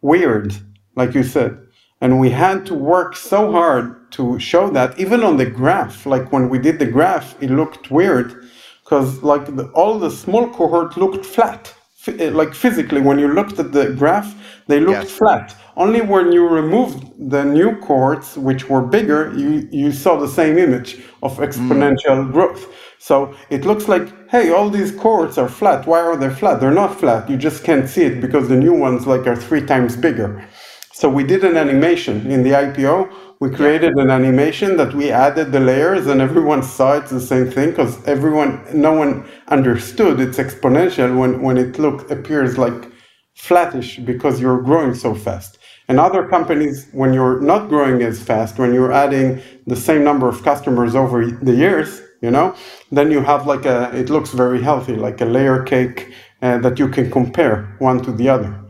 [0.00, 0.54] weird,
[0.96, 1.58] like you said.
[2.00, 6.04] And we had to work so hard to show that, even on the graph.
[6.04, 8.44] Like when we did the graph, it looked weird
[8.82, 11.72] because like the, all the small cohort looked flat
[12.08, 14.34] Eh, like physically when you looked at the graph
[14.66, 15.10] they looked yes.
[15.12, 20.28] flat only when you removed the new cohorts which were bigger you you saw the
[20.28, 22.32] same image of exponential mm.
[22.32, 22.66] growth.
[22.98, 25.86] So it looks like hey all these cohorts are flat.
[25.86, 26.60] Why are they flat?
[26.60, 27.28] They're not flat.
[27.30, 30.46] You just can't see it because the new ones like are three times bigger.
[30.92, 32.30] So we did an animation.
[32.30, 33.10] In the ipo
[33.42, 37.50] we created an animation that we added the layers and everyone saw it's the same
[37.50, 42.88] thing because everyone no one understood it's exponential when, when it look appears like
[43.34, 45.58] flattish because you're growing so fast
[45.88, 50.28] and other companies when you're not growing as fast when you're adding the same number
[50.28, 52.54] of customers over the years you know
[52.90, 56.12] then you have like a it looks very healthy like a layer cake
[56.42, 58.62] uh, that you can compare one to the other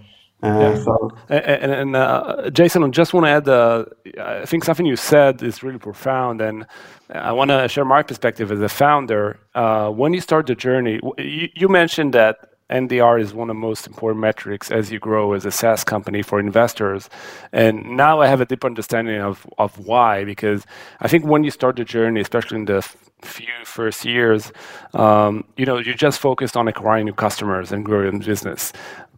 [0.43, 0.85] uh, yeah.
[0.85, 1.11] So.
[1.29, 3.85] And, and uh, Jason, I just want to add, uh,
[4.21, 6.67] I think something you said is really profound, and
[7.11, 9.39] I want to share my perspective as a founder.
[9.55, 12.39] Uh, when you start the journey, you, you, mentioned that
[12.73, 16.23] NDR is one of the most important metrics as you grow as a SaaS company
[16.23, 17.11] for investors.
[17.53, 20.65] And now I have a deep understanding of, of why, because
[21.01, 22.83] I think when you start the journey, especially in the
[23.23, 24.53] few first years,
[24.95, 28.73] um, you know, you're just focused on acquiring new customers and growing the business.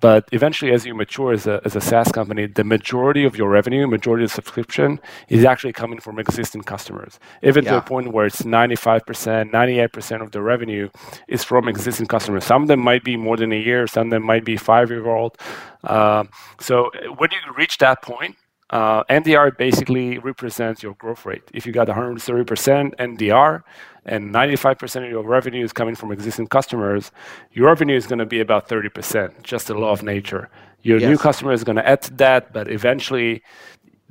[0.05, 3.49] But eventually, as you mature as a, as a SaaS company, the majority of your
[3.59, 5.01] revenue, majority of subscription
[5.37, 7.13] is actually coming from existing customers.
[7.43, 7.71] Even yeah.
[7.71, 10.91] to a point where it's 95%, 98% of the revenue
[11.27, 12.45] is from existing customers.
[12.45, 14.91] Some of them might be more than a year, some of them might be five
[14.91, 15.39] year old.
[15.83, 16.25] Uh,
[16.61, 18.37] so when you reach that point,
[18.71, 21.47] Uh, NDR basically represents your growth rate.
[21.59, 23.63] If you got 130% NDR
[24.07, 27.11] and 95% of your revenue is coming from existing customers,
[27.53, 30.49] your revenue is going to be about 30%, just the law of nature.
[30.83, 31.09] Your yes.
[31.09, 33.43] new customer is going to add to that, but eventually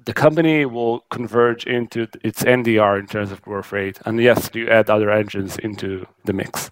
[0.06, 4.00] the company will converge into its NDR in terms of growth rate.
[4.06, 6.72] And yes, you add other engines into the mix.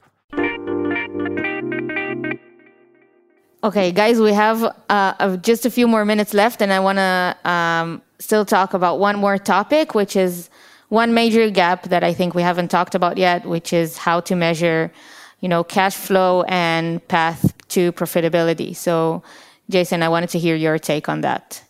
[3.64, 7.38] Okay, guys, we have uh, just a few more minutes left, and I want to
[7.50, 10.50] um, still talk about one more topic, which is
[10.92, 14.36] one major gap that I think we haven't talked about yet, which is how to
[14.36, 14.92] measure,
[15.40, 18.76] you know, cash flow and path to profitability.
[18.76, 19.24] So,
[19.70, 21.64] Jason, I wanted to hear your take on that.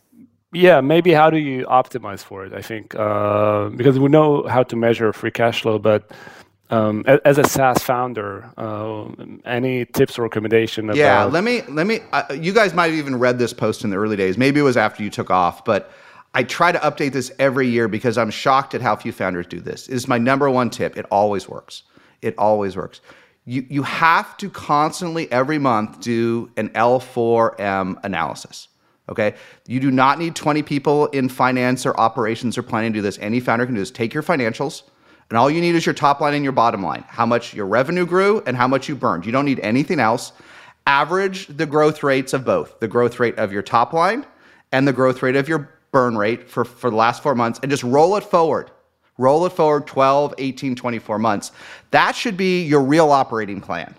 [0.53, 2.53] Yeah, maybe how do you optimize for it?
[2.53, 6.09] I think uh, because we know how to measure free cash flow, but
[6.71, 9.05] um, as a SaaS founder, uh,
[9.45, 10.85] any tips or recommendation?
[10.85, 10.97] About...
[10.97, 11.99] Yeah, let me let me.
[12.11, 14.35] Uh, you guys might have even read this post in the early days.
[14.35, 15.91] Maybe it was after you took off, but
[16.33, 19.59] I try to update this every year because I'm shocked at how few founders do
[19.59, 19.87] this.
[19.87, 20.97] It is my number one tip.
[20.97, 21.83] It always works.
[22.21, 23.01] It always works.
[23.45, 28.67] You you have to constantly every month do an L4M analysis.
[29.09, 29.35] Okay.
[29.67, 33.19] You do not need 20 people in finance or operations or planning to do this.
[33.19, 33.91] Any founder can do this.
[33.91, 34.83] Take your financials
[35.31, 37.65] and all you need is your top line and your bottom line how much your
[37.65, 39.25] revenue grew and how much you burned.
[39.25, 40.33] You don't need anything else.
[40.85, 44.25] Average the growth rates of both the growth rate of your top line
[44.71, 47.69] and the growth rate of your burn rate for, for the last four months and
[47.69, 48.71] just roll it forward.
[49.17, 51.51] Roll it forward 12, 18, 24 months.
[51.91, 53.93] That should be your real operating plan.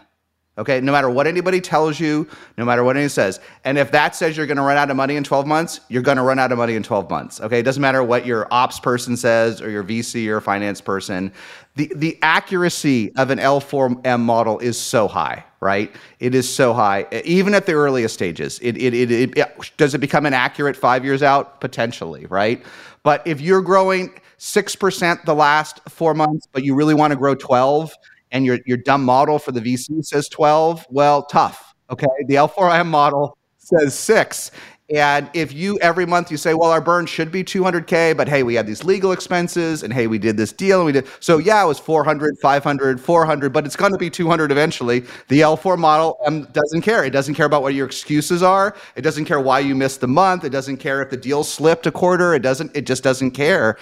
[0.58, 2.28] Okay, no matter what anybody tells you,
[2.58, 3.40] no matter what anyone says.
[3.64, 6.22] And if that says you're to run out of money in 12 months, you're to
[6.22, 7.40] run out of money in 12 months.
[7.40, 11.32] Okay, it doesn't matter what your ops person says or your VC or finance person.
[11.76, 15.94] The, the accuracy of an L4M model is so high, right?
[16.18, 18.58] It is so high, even at the earliest stages.
[18.58, 21.60] It, it, it, it, it does it become inaccurate five years out?
[21.60, 22.62] Potentially, right?
[23.04, 27.36] But if you're growing 6% the last four months, but you really want to grow
[27.36, 27.92] 12,
[28.32, 31.74] and your, your dumb model for the VC says 12, well, tough.
[31.90, 32.06] Okay.
[32.26, 34.50] The L4M model says six.
[34.92, 38.42] And if you every month you say, well, our burn should be 200K, but hey,
[38.42, 41.06] we had these legal expenses and hey, we did this deal and we did.
[41.20, 45.00] So yeah, it was 400, 500, 400, but it's going to be 200 eventually.
[45.28, 47.04] The L4 model um, doesn't care.
[47.04, 48.76] It doesn't care about what your excuses are.
[48.94, 50.44] It doesn't care why you missed the month.
[50.44, 52.34] It doesn't care if the deal slipped a quarter.
[52.34, 53.78] It doesn't, it just doesn't care.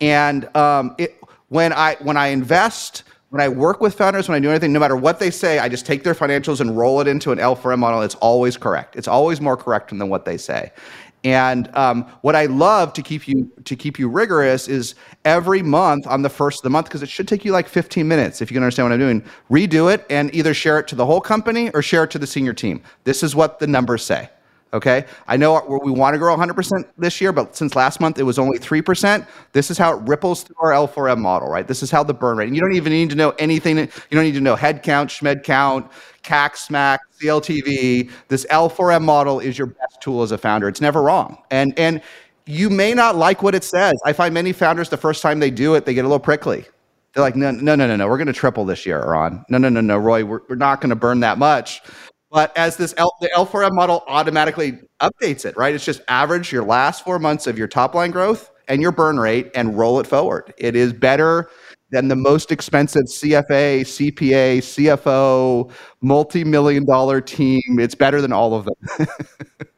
[0.00, 3.02] And um, it, when I, when I invest,
[3.34, 5.68] when I work with founders, when I do anything, no matter what they say, I
[5.68, 8.00] just take their financials and roll it into an L4M model.
[8.02, 8.94] It's always correct.
[8.94, 10.70] It's always more correct than what they say.
[11.24, 16.06] And um, what I love to keep you to keep you rigorous is every month
[16.06, 18.52] on the first of the month because it should take you like 15 minutes if
[18.52, 19.24] you can understand what I'm doing.
[19.50, 22.28] Redo it and either share it to the whole company or share it to the
[22.28, 22.84] senior team.
[23.02, 24.30] This is what the numbers say.
[24.74, 25.04] Okay.
[25.28, 28.40] I know we want to grow 100% this year, but since last month it was
[28.40, 31.66] only 3%, this is how it ripples through our L4M model, right?
[31.66, 33.78] This is how the burn rate, and you don't even need to know anything.
[33.78, 35.88] You don't need to know head count, schmed count,
[36.24, 38.10] CAC, SMAC, CLTV.
[38.26, 40.66] This L4M model is your best tool as a founder.
[40.66, 41.38] It's never wrong.
[41.52, 42.02] And, and
[42.46, 43.94] you may not like what it says.
[44.04, 46.64] I find many founders, the first time they do it, they get a little prickly.
[47.12, 48.08] They're like, no, no, no, no, no.
[48.08, 49.44] We're going to triple this year, Ron.
[49.48, 50.24] No, no, no, no, Roy.
[50.24, 51.80] We're, we're not going to burn that much.
[52.34, 55.72] But as this L, the L4M model automatically updates it, right?
[55.72, 59.20] It's just average your last four months of your top line growth and your burn
[59.20, 60.52] rate and roll it forward.
[60.58, 61.48] It is better
[61.92, 65.70] than the most expensive CFA, CPA, CFO,
[66.02, 67.62] multi million dollar team.
[67.78, 69.06] It's better than all of them.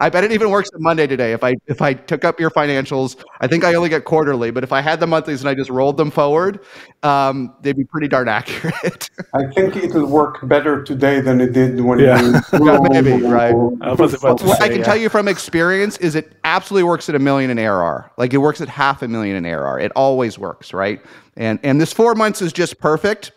[0.00, 1.32] I bet it even works on Monday today.
[1.32, 4.64] If I if I took up your financials, I think I only get quarterly, but
[4.64, 6.60] if I had the monthlies and I just rolled them forward,
[7.02, 9.10] um, they'd be pretty darn accurate.
[9.34, 12.20] I think it'll work better today than it did when yeah.
[12.20, 12.32] you
[12.64, 13.54] yeah, maybe right.
[13.82, 14.26] I what say,
[14.60, 14.84] I can yeah.
[14.84, 18.10] tell you from experience is it absolutely works at a million in ARR.
[18.16, 19.80] Like it works at half a million in ARR.
[19.80, 21.00] It always works, right?
[21.36, 23.32] And and this four months is just perfect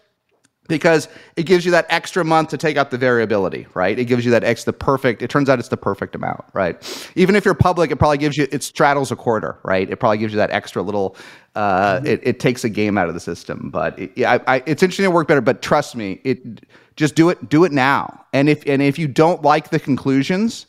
[0.67, 3.97] because it gives you that extra month to take out the variability, right?
[3.97, 6.75] It gives you that X, the perfect, it turns out it's the perfect amount, right?
[7.15, 9.89] Even if you're public, it probably gives you, it straddles a quarter, right?
[9.89, 11.15] It probably gives you that extra little,
[11.55, 12.07] uh, mm-hmm.
[12.07, 13.69] it, it takes a game out of the system.
[13.71, 17.15] But it, yeah, I, I, it's interesting to work better, but trust me, it, just
[17.15, 18.25] do it, do it now.
[18.33, 20.65] And if, and if you don't like the conclusions,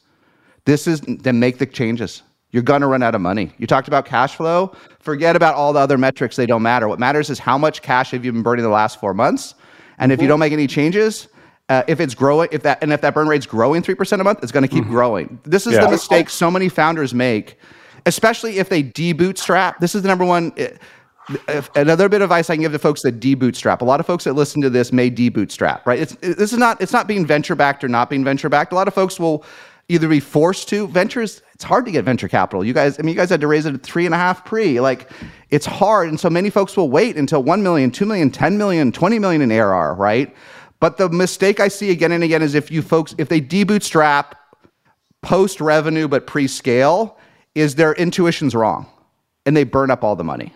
[0.66, 2.22] this is, then make the changes.
[2.50, 3.52] You're going to run out of money.
[3.58, 4.74] You talked about cash flow.
[4.98, 6.36] Forget about all the other metrics.
[6.36, 6.88] They don't matter.
[6.88, 9.54] What matters is how much cash have you been burning the last four months?
[9.98, 11.28] And if you don't make any changes,
[11.68, 14.24] uh, if it's growing, if that and if that burn rate's growing three percent a
[14.24, 14.92] month, it's going to keep mm-hmm.
[14.92, 15.40] growing.
[15.44, 15.84] This is yeah.
[15.84, 17.58] the mistake so many founders make,
[18.04, 19.78] especially if they debootstrap.
[19.78, 20.52] This is the number one.
[20.58, 20.68] Uh,
[21.48, 23.80] if, another bit of advice I can give to folks that debootstrap.
[23.80, 25.98] A lot of folks that listen to this may debootstrap, right?
[25.98, 28.70] It's, this is not it's not being venture backed or not being venture backed.
[28.70, 29.44] A lot of folks will
[29.88, 31.42] either be forced to ventures.
[31.54, 32.64] It's hard to get venture capital.
[32.64, 34.44] You guys, I mean, you guys had to raise it at three and a half
[34.44, 34.80] pre.
[34.80, 35.10] Like,
[35.50, 38.90] it's hard, and so many folks will wait until 1 million, 2 million, 10 million,
[38.90, 40.34] 20 million in ARR, right?
[40.80, 44.32] But the mistake I see again and again is if you folks, if they debootstrap
[45.22, 47.18] post revenue but pre scale,
[47.54, 48.86] is their intuition's wrong,
[49.46, 50.52] and they burn up all the money.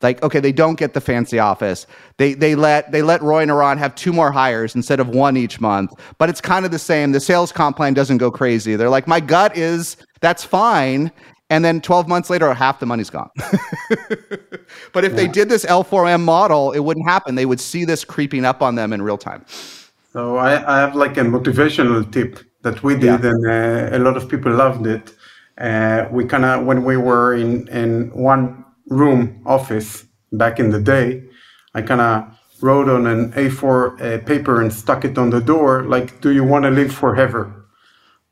[0.00, 1.86] Like, okay, they don't get the fancy office.
[2.18, 5.36] They they let they let Roy and Eran have two more hires instead of one
[5.36, 5.92] each month.
[6.18, 7.12] But it's kind of the same.
[7.12, 8.76] The sales comp plan doesn't go crazy.
[8.76, 11.10] They're like, my gut is that's fine.
[11.50, 13.30] And then 12 months later, half the money's gone.
[14.92, 15.16] but if yeah.
[15.16, 17.36] they did this L4M model, it wouldn't happen.
[17.36, 19.46] They would see this creeping up on them in real time.
[20.12, 23.30] So I, I have like a motivational tip that we did, yeah.
[23.30, 25.14] and uh, a lot of people loved it.
[25.56, 30.80] Uh, we kind of when we were in in one room office back in the
[30.80, 31.24] day,
[31.74, 35.84] I kind of wrote on an A4 uh, paper and stuck it on the door,
[35.84, 37.54] like, do you want to live forever?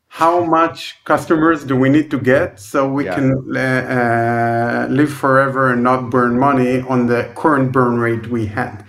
[0.09, 3.15] How much customers do we need to get so we yeah.
[3.15, 8.45] can uh, uh, live forever and not burn money on the current burn rate we
[8.45, 8.83] had?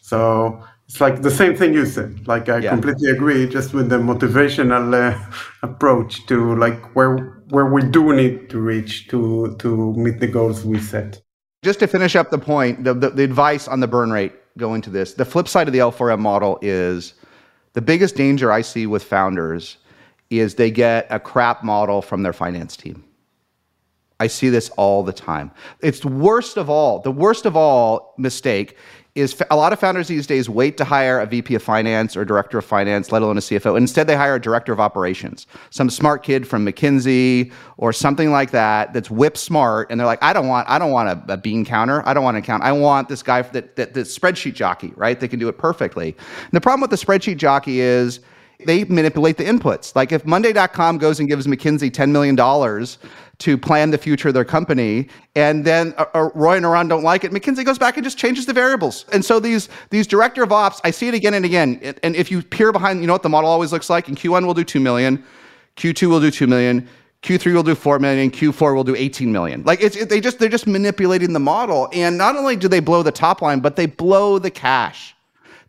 [0.00, 2.26] So it's like the same thing you said.
[2.28, 2.70] Like I yeah.
[2.70, 5.18] completely agree, just with the motivational uh,
[5.62, 10.64] approach to like where where we do need to reach to to meet the goals
[10.64, 11.22] we set.
[11.62, 14.82] Just to finish up the point, the, the, the advice on the burn rate going
[14.82, 17.14] to this, the flip side of the L4M model is
[17.72, 19.78] the biggest danger I see with founders
[20.30, 23.04] is they get a crap model from their finance team.
[24.20, 25.50] I see this all the time.
[25.80, 27.00] It's worst of all.
[27.00, 28.76] The worst of all mistake
[29.14, 32.24] is a lot of founders these days wait to hire a VP of finance or
[32.24, 33.76] director of finance, let alone a CFO.
[33.76, 38.50] Instead, they hire a director of operations, some smart kid from McKinsey or something like
[38.50, 41.36] that that's whip smart, and they're like, I don't want, I don't want a, a
[41.36, 44.54] bean counter, I don't want an account, I want this guy that, that, that spreadsheet
[44.54, 45.18] jockey, right?
[45.18, 46.08] They can do it perfectly.
[46.08, 48.18] And the problem with the spreadsheet jockey is
[48.66, 49.94] they manipulate the inputs.
[49.94, 52.36] Like if Monday.com goes and gives McKinsey $10 million
[53.38, 57.02] to plan the future of their company, and then uh, uh, Roy and Eran don't
[57.02, 59.06] like it, McKinsey goes back and just changes the variables.
[59.12, 61.94] And so these these director of ops, I see it again and again.
[62.02, 64.08] And if you peer behind, you know what the model always looks like?
[64.08, 65.24] In Q1 we'll do 2 million,
[65.76, 66.88] Q2 we'll do 2 million,
[67.22, 69.62] Q3 will do 4 million, Q4 will do 18 million.
[69.64, 71.88] Like it's it, they just they're just manipulating the model.
[71.92, 75.16] And not only do they blow the top line, but they blow the cash.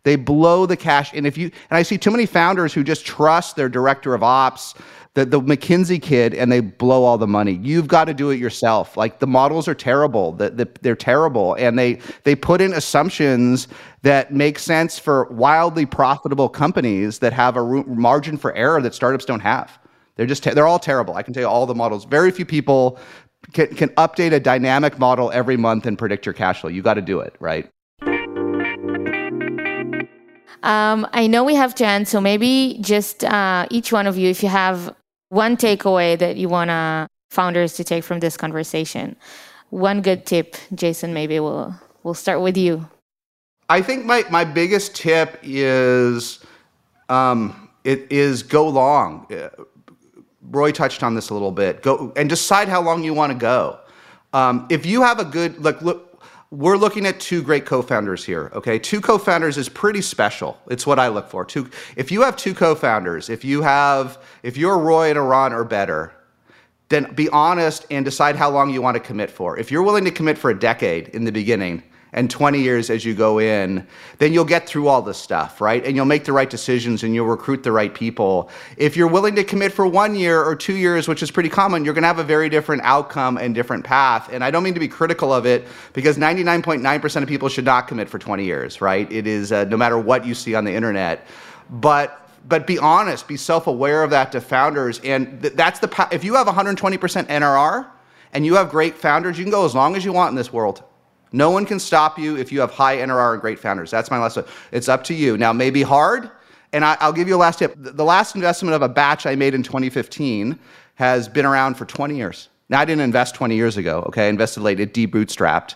[0.04, 1.12] They blow the cash.
[1.14, 4.22] And if you and I see too many founders who just trust their director of
[4.22, 4.74] ops,
[5.16, 7.58] the, the McKinsey kid, and they blow all the money.
[7.62, 8.98] You've got to do it yourself.
[8.98, 10.32] Like the models are terrible.
[10.32, 11.54] The, the, they're terrible.
[11.54, 13.66] And they they put in assumptions
[14.02, 19.24] that make sense for wildly profitable companies that have a margin for error that startups
[19.24, 19.78] don't have.
[20.16, 21.14] They're just they're all terrible.
[21.14, 22.04] I can tell you all the models.
[22.04, 22.98] Very few people
[23.54, 26.68] can, can update a dynamic model every month and predict your cash flow.
[26.68, 27.70] You got to do it, right?
[30.62, 34.42] Um, I know we have end, so maybe just uh, each one of you, if
[34.42, 34.94] you have
[35.28, 39.16] one takeaway that you want to founders to take from this conversation,
[39.70, 41.12] one good tip, Jason.
[41.12, 42.88] Maybe we'll we'll start with you.
[43.68, 46.44] I think my my biggest tip is
[47.08, 49.26] um, it is go long.
[49.32, 49.48] Uh,
[50.42, 51.82] Roy touched on this a little bit.
[51.82, 53.80] Go and decide how long you want to go.
[54.32, 56.05] Um, if you have a good like look
[56.50, 58.78] we're looking at two great co-founders here okay?
[58.78, 60.58] Two co-founders is pretty special.
[60.68, 61.44] It's what i look for.
[61.44, 65.64] Two if you have two co-founders if you have if you're roy and Eran or
[65.64, 66.12] better
[66.88, 69.58] then be honest and decide how long you want to commit for.
[69.58, 71.82] If you're willing to commit for a decade in the beginning
[72.12, 73.86] and 20 years as you go in,
[74.18, 75.84] then you'll get through all this stuff, right?
[75.84, 78.48] And you'll make the right decisions and you'll recruit the right people.
[78.76, 81.84] If you're willing to commit for one year or two years, which is pretty common,
[81.84, 84.30] you're going to have a very different outcome and different path.
[84.32, 87.88] And I don't mean to be critical of it because 99.9% of people should not
[87.88, 89.10] commit for 20 years, right?
[89.12, 91.26] It is uh, no matter what you see on the internet.
[91.68, 96.22] But but be honest, be self-aware of that to founders, and th- that's the if
[96.22, 96.76] you have 120%
[97.26, 97.86] NRR
[98.32, 100.52] and you have great founders, you can go as long as you want in this
[100.52, 100.84] world.
[101.36, 103.90] No one can stop you if you have high NRR and great founders.
[103.90, 104.38] That's my last.
[104.72, 105.36] It's up to you.
[105.36, 106.30] Now, maybe hard,
[106.72, 107.74] and I, will give you a last tip.
[107.76, 110.58] The last investment of a batch I made in 2015
[110.94, 112.48] has been around for 20 years.
[112.70, 114.26] Now, I didn't invest 20 years ago, okay?
[114.26, 115.74] I invested late, it debootstrapped.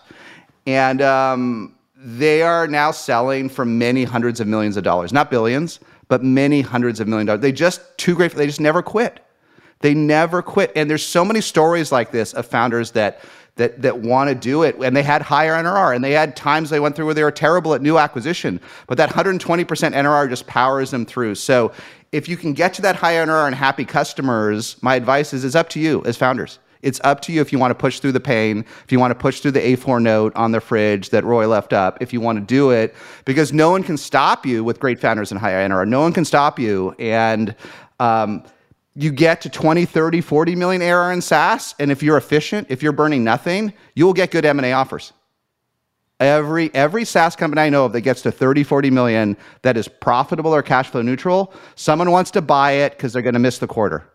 [0.65, 5.79] And um, they are now selling for many hundreds of millions of dollars, not billions,
[6.07, 7.41] but many hundreds of million dollars.
[7.41, 9.23] They just, too great, they just never quit.
[9.81, 10.71] They never quit.
[10.75, 13.21] And there's so many stories like this of founders that
[13.55, 14.75] that that want to do it.
[14.77, 17.31] And they had higher NRR and they had times they went through where they were
[17.31, 18.59] terrible at new acquisition.
[18.87, 21.35] But that 120% NRR just powers them through.
[21.35, 21.71] So
[22.11, 25.55] if you can get to that high NRR and happy customers my advice is it's
[25.55, 26.59] up to you as founders.
[26.81, 29.11] It's up to you if you want to push through the pain, if you want
[29.11, 32.19] to push through the A4 note on the fridge that Roy left up, if you
[32.19, 32.95] want to do it,
[33.25, 35.87] because no one can stop you with great founders and high NRR.
[35.87, 36.95] No one can stop you.
[36.97, 37.55] And
[37.99, 38.43] um,
[38.95, 42.83] you get to 20, 30, 40 million ARR in SaaS, and if you're efficient, if
[42.83, 45.13] you're burning nothing, you'll get good M&A offers.
[46.19, 49.87] Every every SaaS company I know of that gets to 30, 40 million that is
[49.87, 53.57] profitable or cash flow neutral, someone wants to buy it because they're going to miss
[53.57, 54.07] the quarter.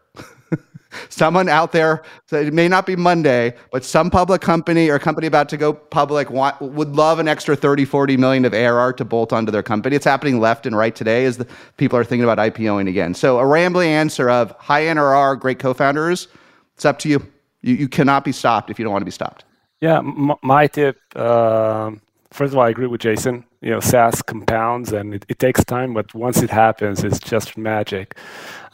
[1.09, 5.27] Someone out there, so it may not be Monday, but some public company or company
[5.27, 9.05] about to go public want, would love an extra 30, 40 million of ARR to
[9.05, 9.97] bolt onto their company.
[9.97, 13.15] It's happening left and right today as the people are thinking about IPOing again.
[13.15, 16.29] So a rambling answer of high NRR, great co-founders,
[16.75, 17.27] it's up to you.
[17.63, 19.45] You, you cannot be stopped if you don't want to be stopped.
[19.81, 21.91] Yeah, m- my tip, uh,
[22.31, 23.45] first of all, I agree with Jason.
[23.67, 27.59] You know, SaaS compounds and it, it takes time, but once it happens, it's just
[27.59, 28.17] magic.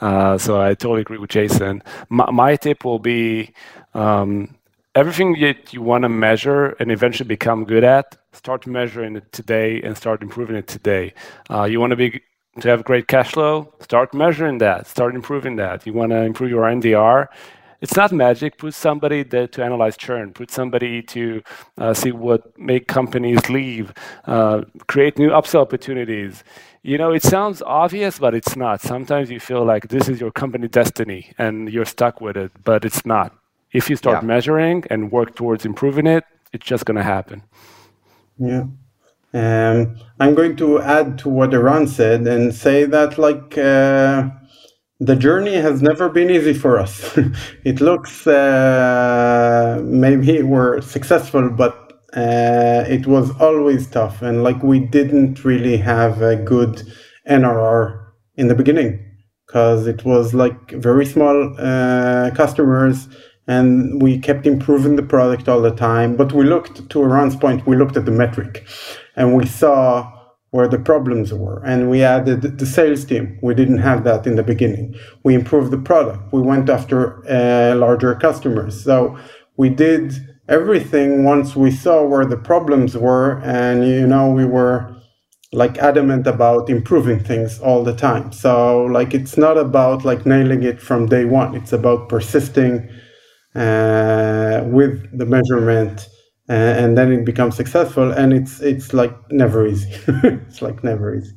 [0.03, 1.83] Uh, so I totally agree with Jason.
[2.11, 3.55] My, my tip will be
[3.95, 4.55] um,
[4.95, 9.81] everything that you want to measure and eventually become good at, start measuring it today
[9.83, 11.15] and start improving it today.
[11.49, 12.21] Uh, you want to be
[12.61, 15.87] to have great cash flow, start measuring that, start improving that.
[15.87, 17.29] You want to improve your NDR.
[17.83, 18.57] It's not magic.
[18.57, 20.33] Put somebody there to analyze churn.
[20.33, 21.43] Put somebody to
[21.77, 23.93] uh, see what make companies leave.
[24.25, 26.43] Uh, create new upsell opportunities
[26.83, 28.81] you know, it sounds obvious, but it's not.
[28.81, 32.85] Sometimes you feel like this is your company destiny and you're stuck with it, but
[32.85, 33.33] it's not.
[33.73, 34.27] If you start yeah.
[34.27, 37.43] measuring and work towards improving it, it's just going to happen.
[38.37, 38.65] Yeah.
[39.35, 44.29] Um, I'm going to add to what Eran said and say that, like, uh,
[45.05, 47.19] the journey has never been easy for us.
[47.65, 51.75] it looks uh, maybe we're successful, but
[52.15, 56.83] uh, it was always tough and like we didn't really have a good
[57.29, 59.03] NRR in the beginning
[59.47, 63.09] because it was like very small uh, customers
[63.49, 66.17] and we kept improving the product all the time.
[66.17, 68.67] But we looked to Eran's point, we looked at the metric
[69.17, 70.12] and we saw
[70.53, 73.39] where the problems were and we added the sales team.
[73.43, 74.95] We didn't have that in the beginning.
[75.25, 76.33] We improved the product.
[76.33, 76.99] We went after
[77.29, 78.83] uh, larger customers.
[78.85, 79.19] So
[79.57, 80.15] we did
[80.49, 84.95] everything once we saw where the problems were and you know we were
[85.53, 90.63] like adamant about improving things all the time so like it's not about like nailing
[90.63, 92.89] it from day one it's about persisting
[93.55, 96.09] uh, with the measurement
[96.53, 99.91] and then it becomes successful and it's it's like never easy.
[100.49, 101.35] It's like never easy.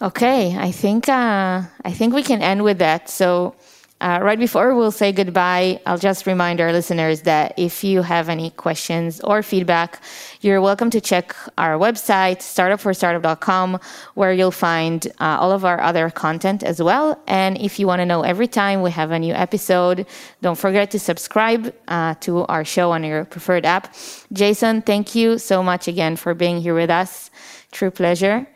[0.00, 3.08] Okay i think uh, i think we can end with that.
[3.08, 3.54] So
[4.00, 8.28] uh, right before we'll say goodbye, I'll just remind our listeners that if you have
[8.28, 10.00] any questions or feedback,
[10.40, 13.80] you're welcome to check our website, startupforstartup.com,
[14.14, 17.20] where you'll find uh, all of our other content as well.
[17.26, 20.06] And if you want to know every time we have a new episode,
[20.42, 23.92] don't forget to subscribe uh, to our show on your preferred app.
[24.32, 27.32] Jason, thank you so much again for being here with us.
[27.72, 28.46] True pleasure.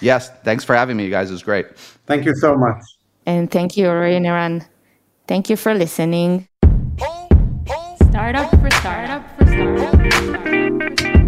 [0.00, 1.30] Yes, thanks for having me, you guys.
[1.30, 1.76] It was great.
[2.06, 2.82] Thank you so much.
[3.26, 4.64] And thank you, Roy and Eran.
[5.26, 6.48] Thank you for listening.
[8.10, 11.21] Startup for startup for startup.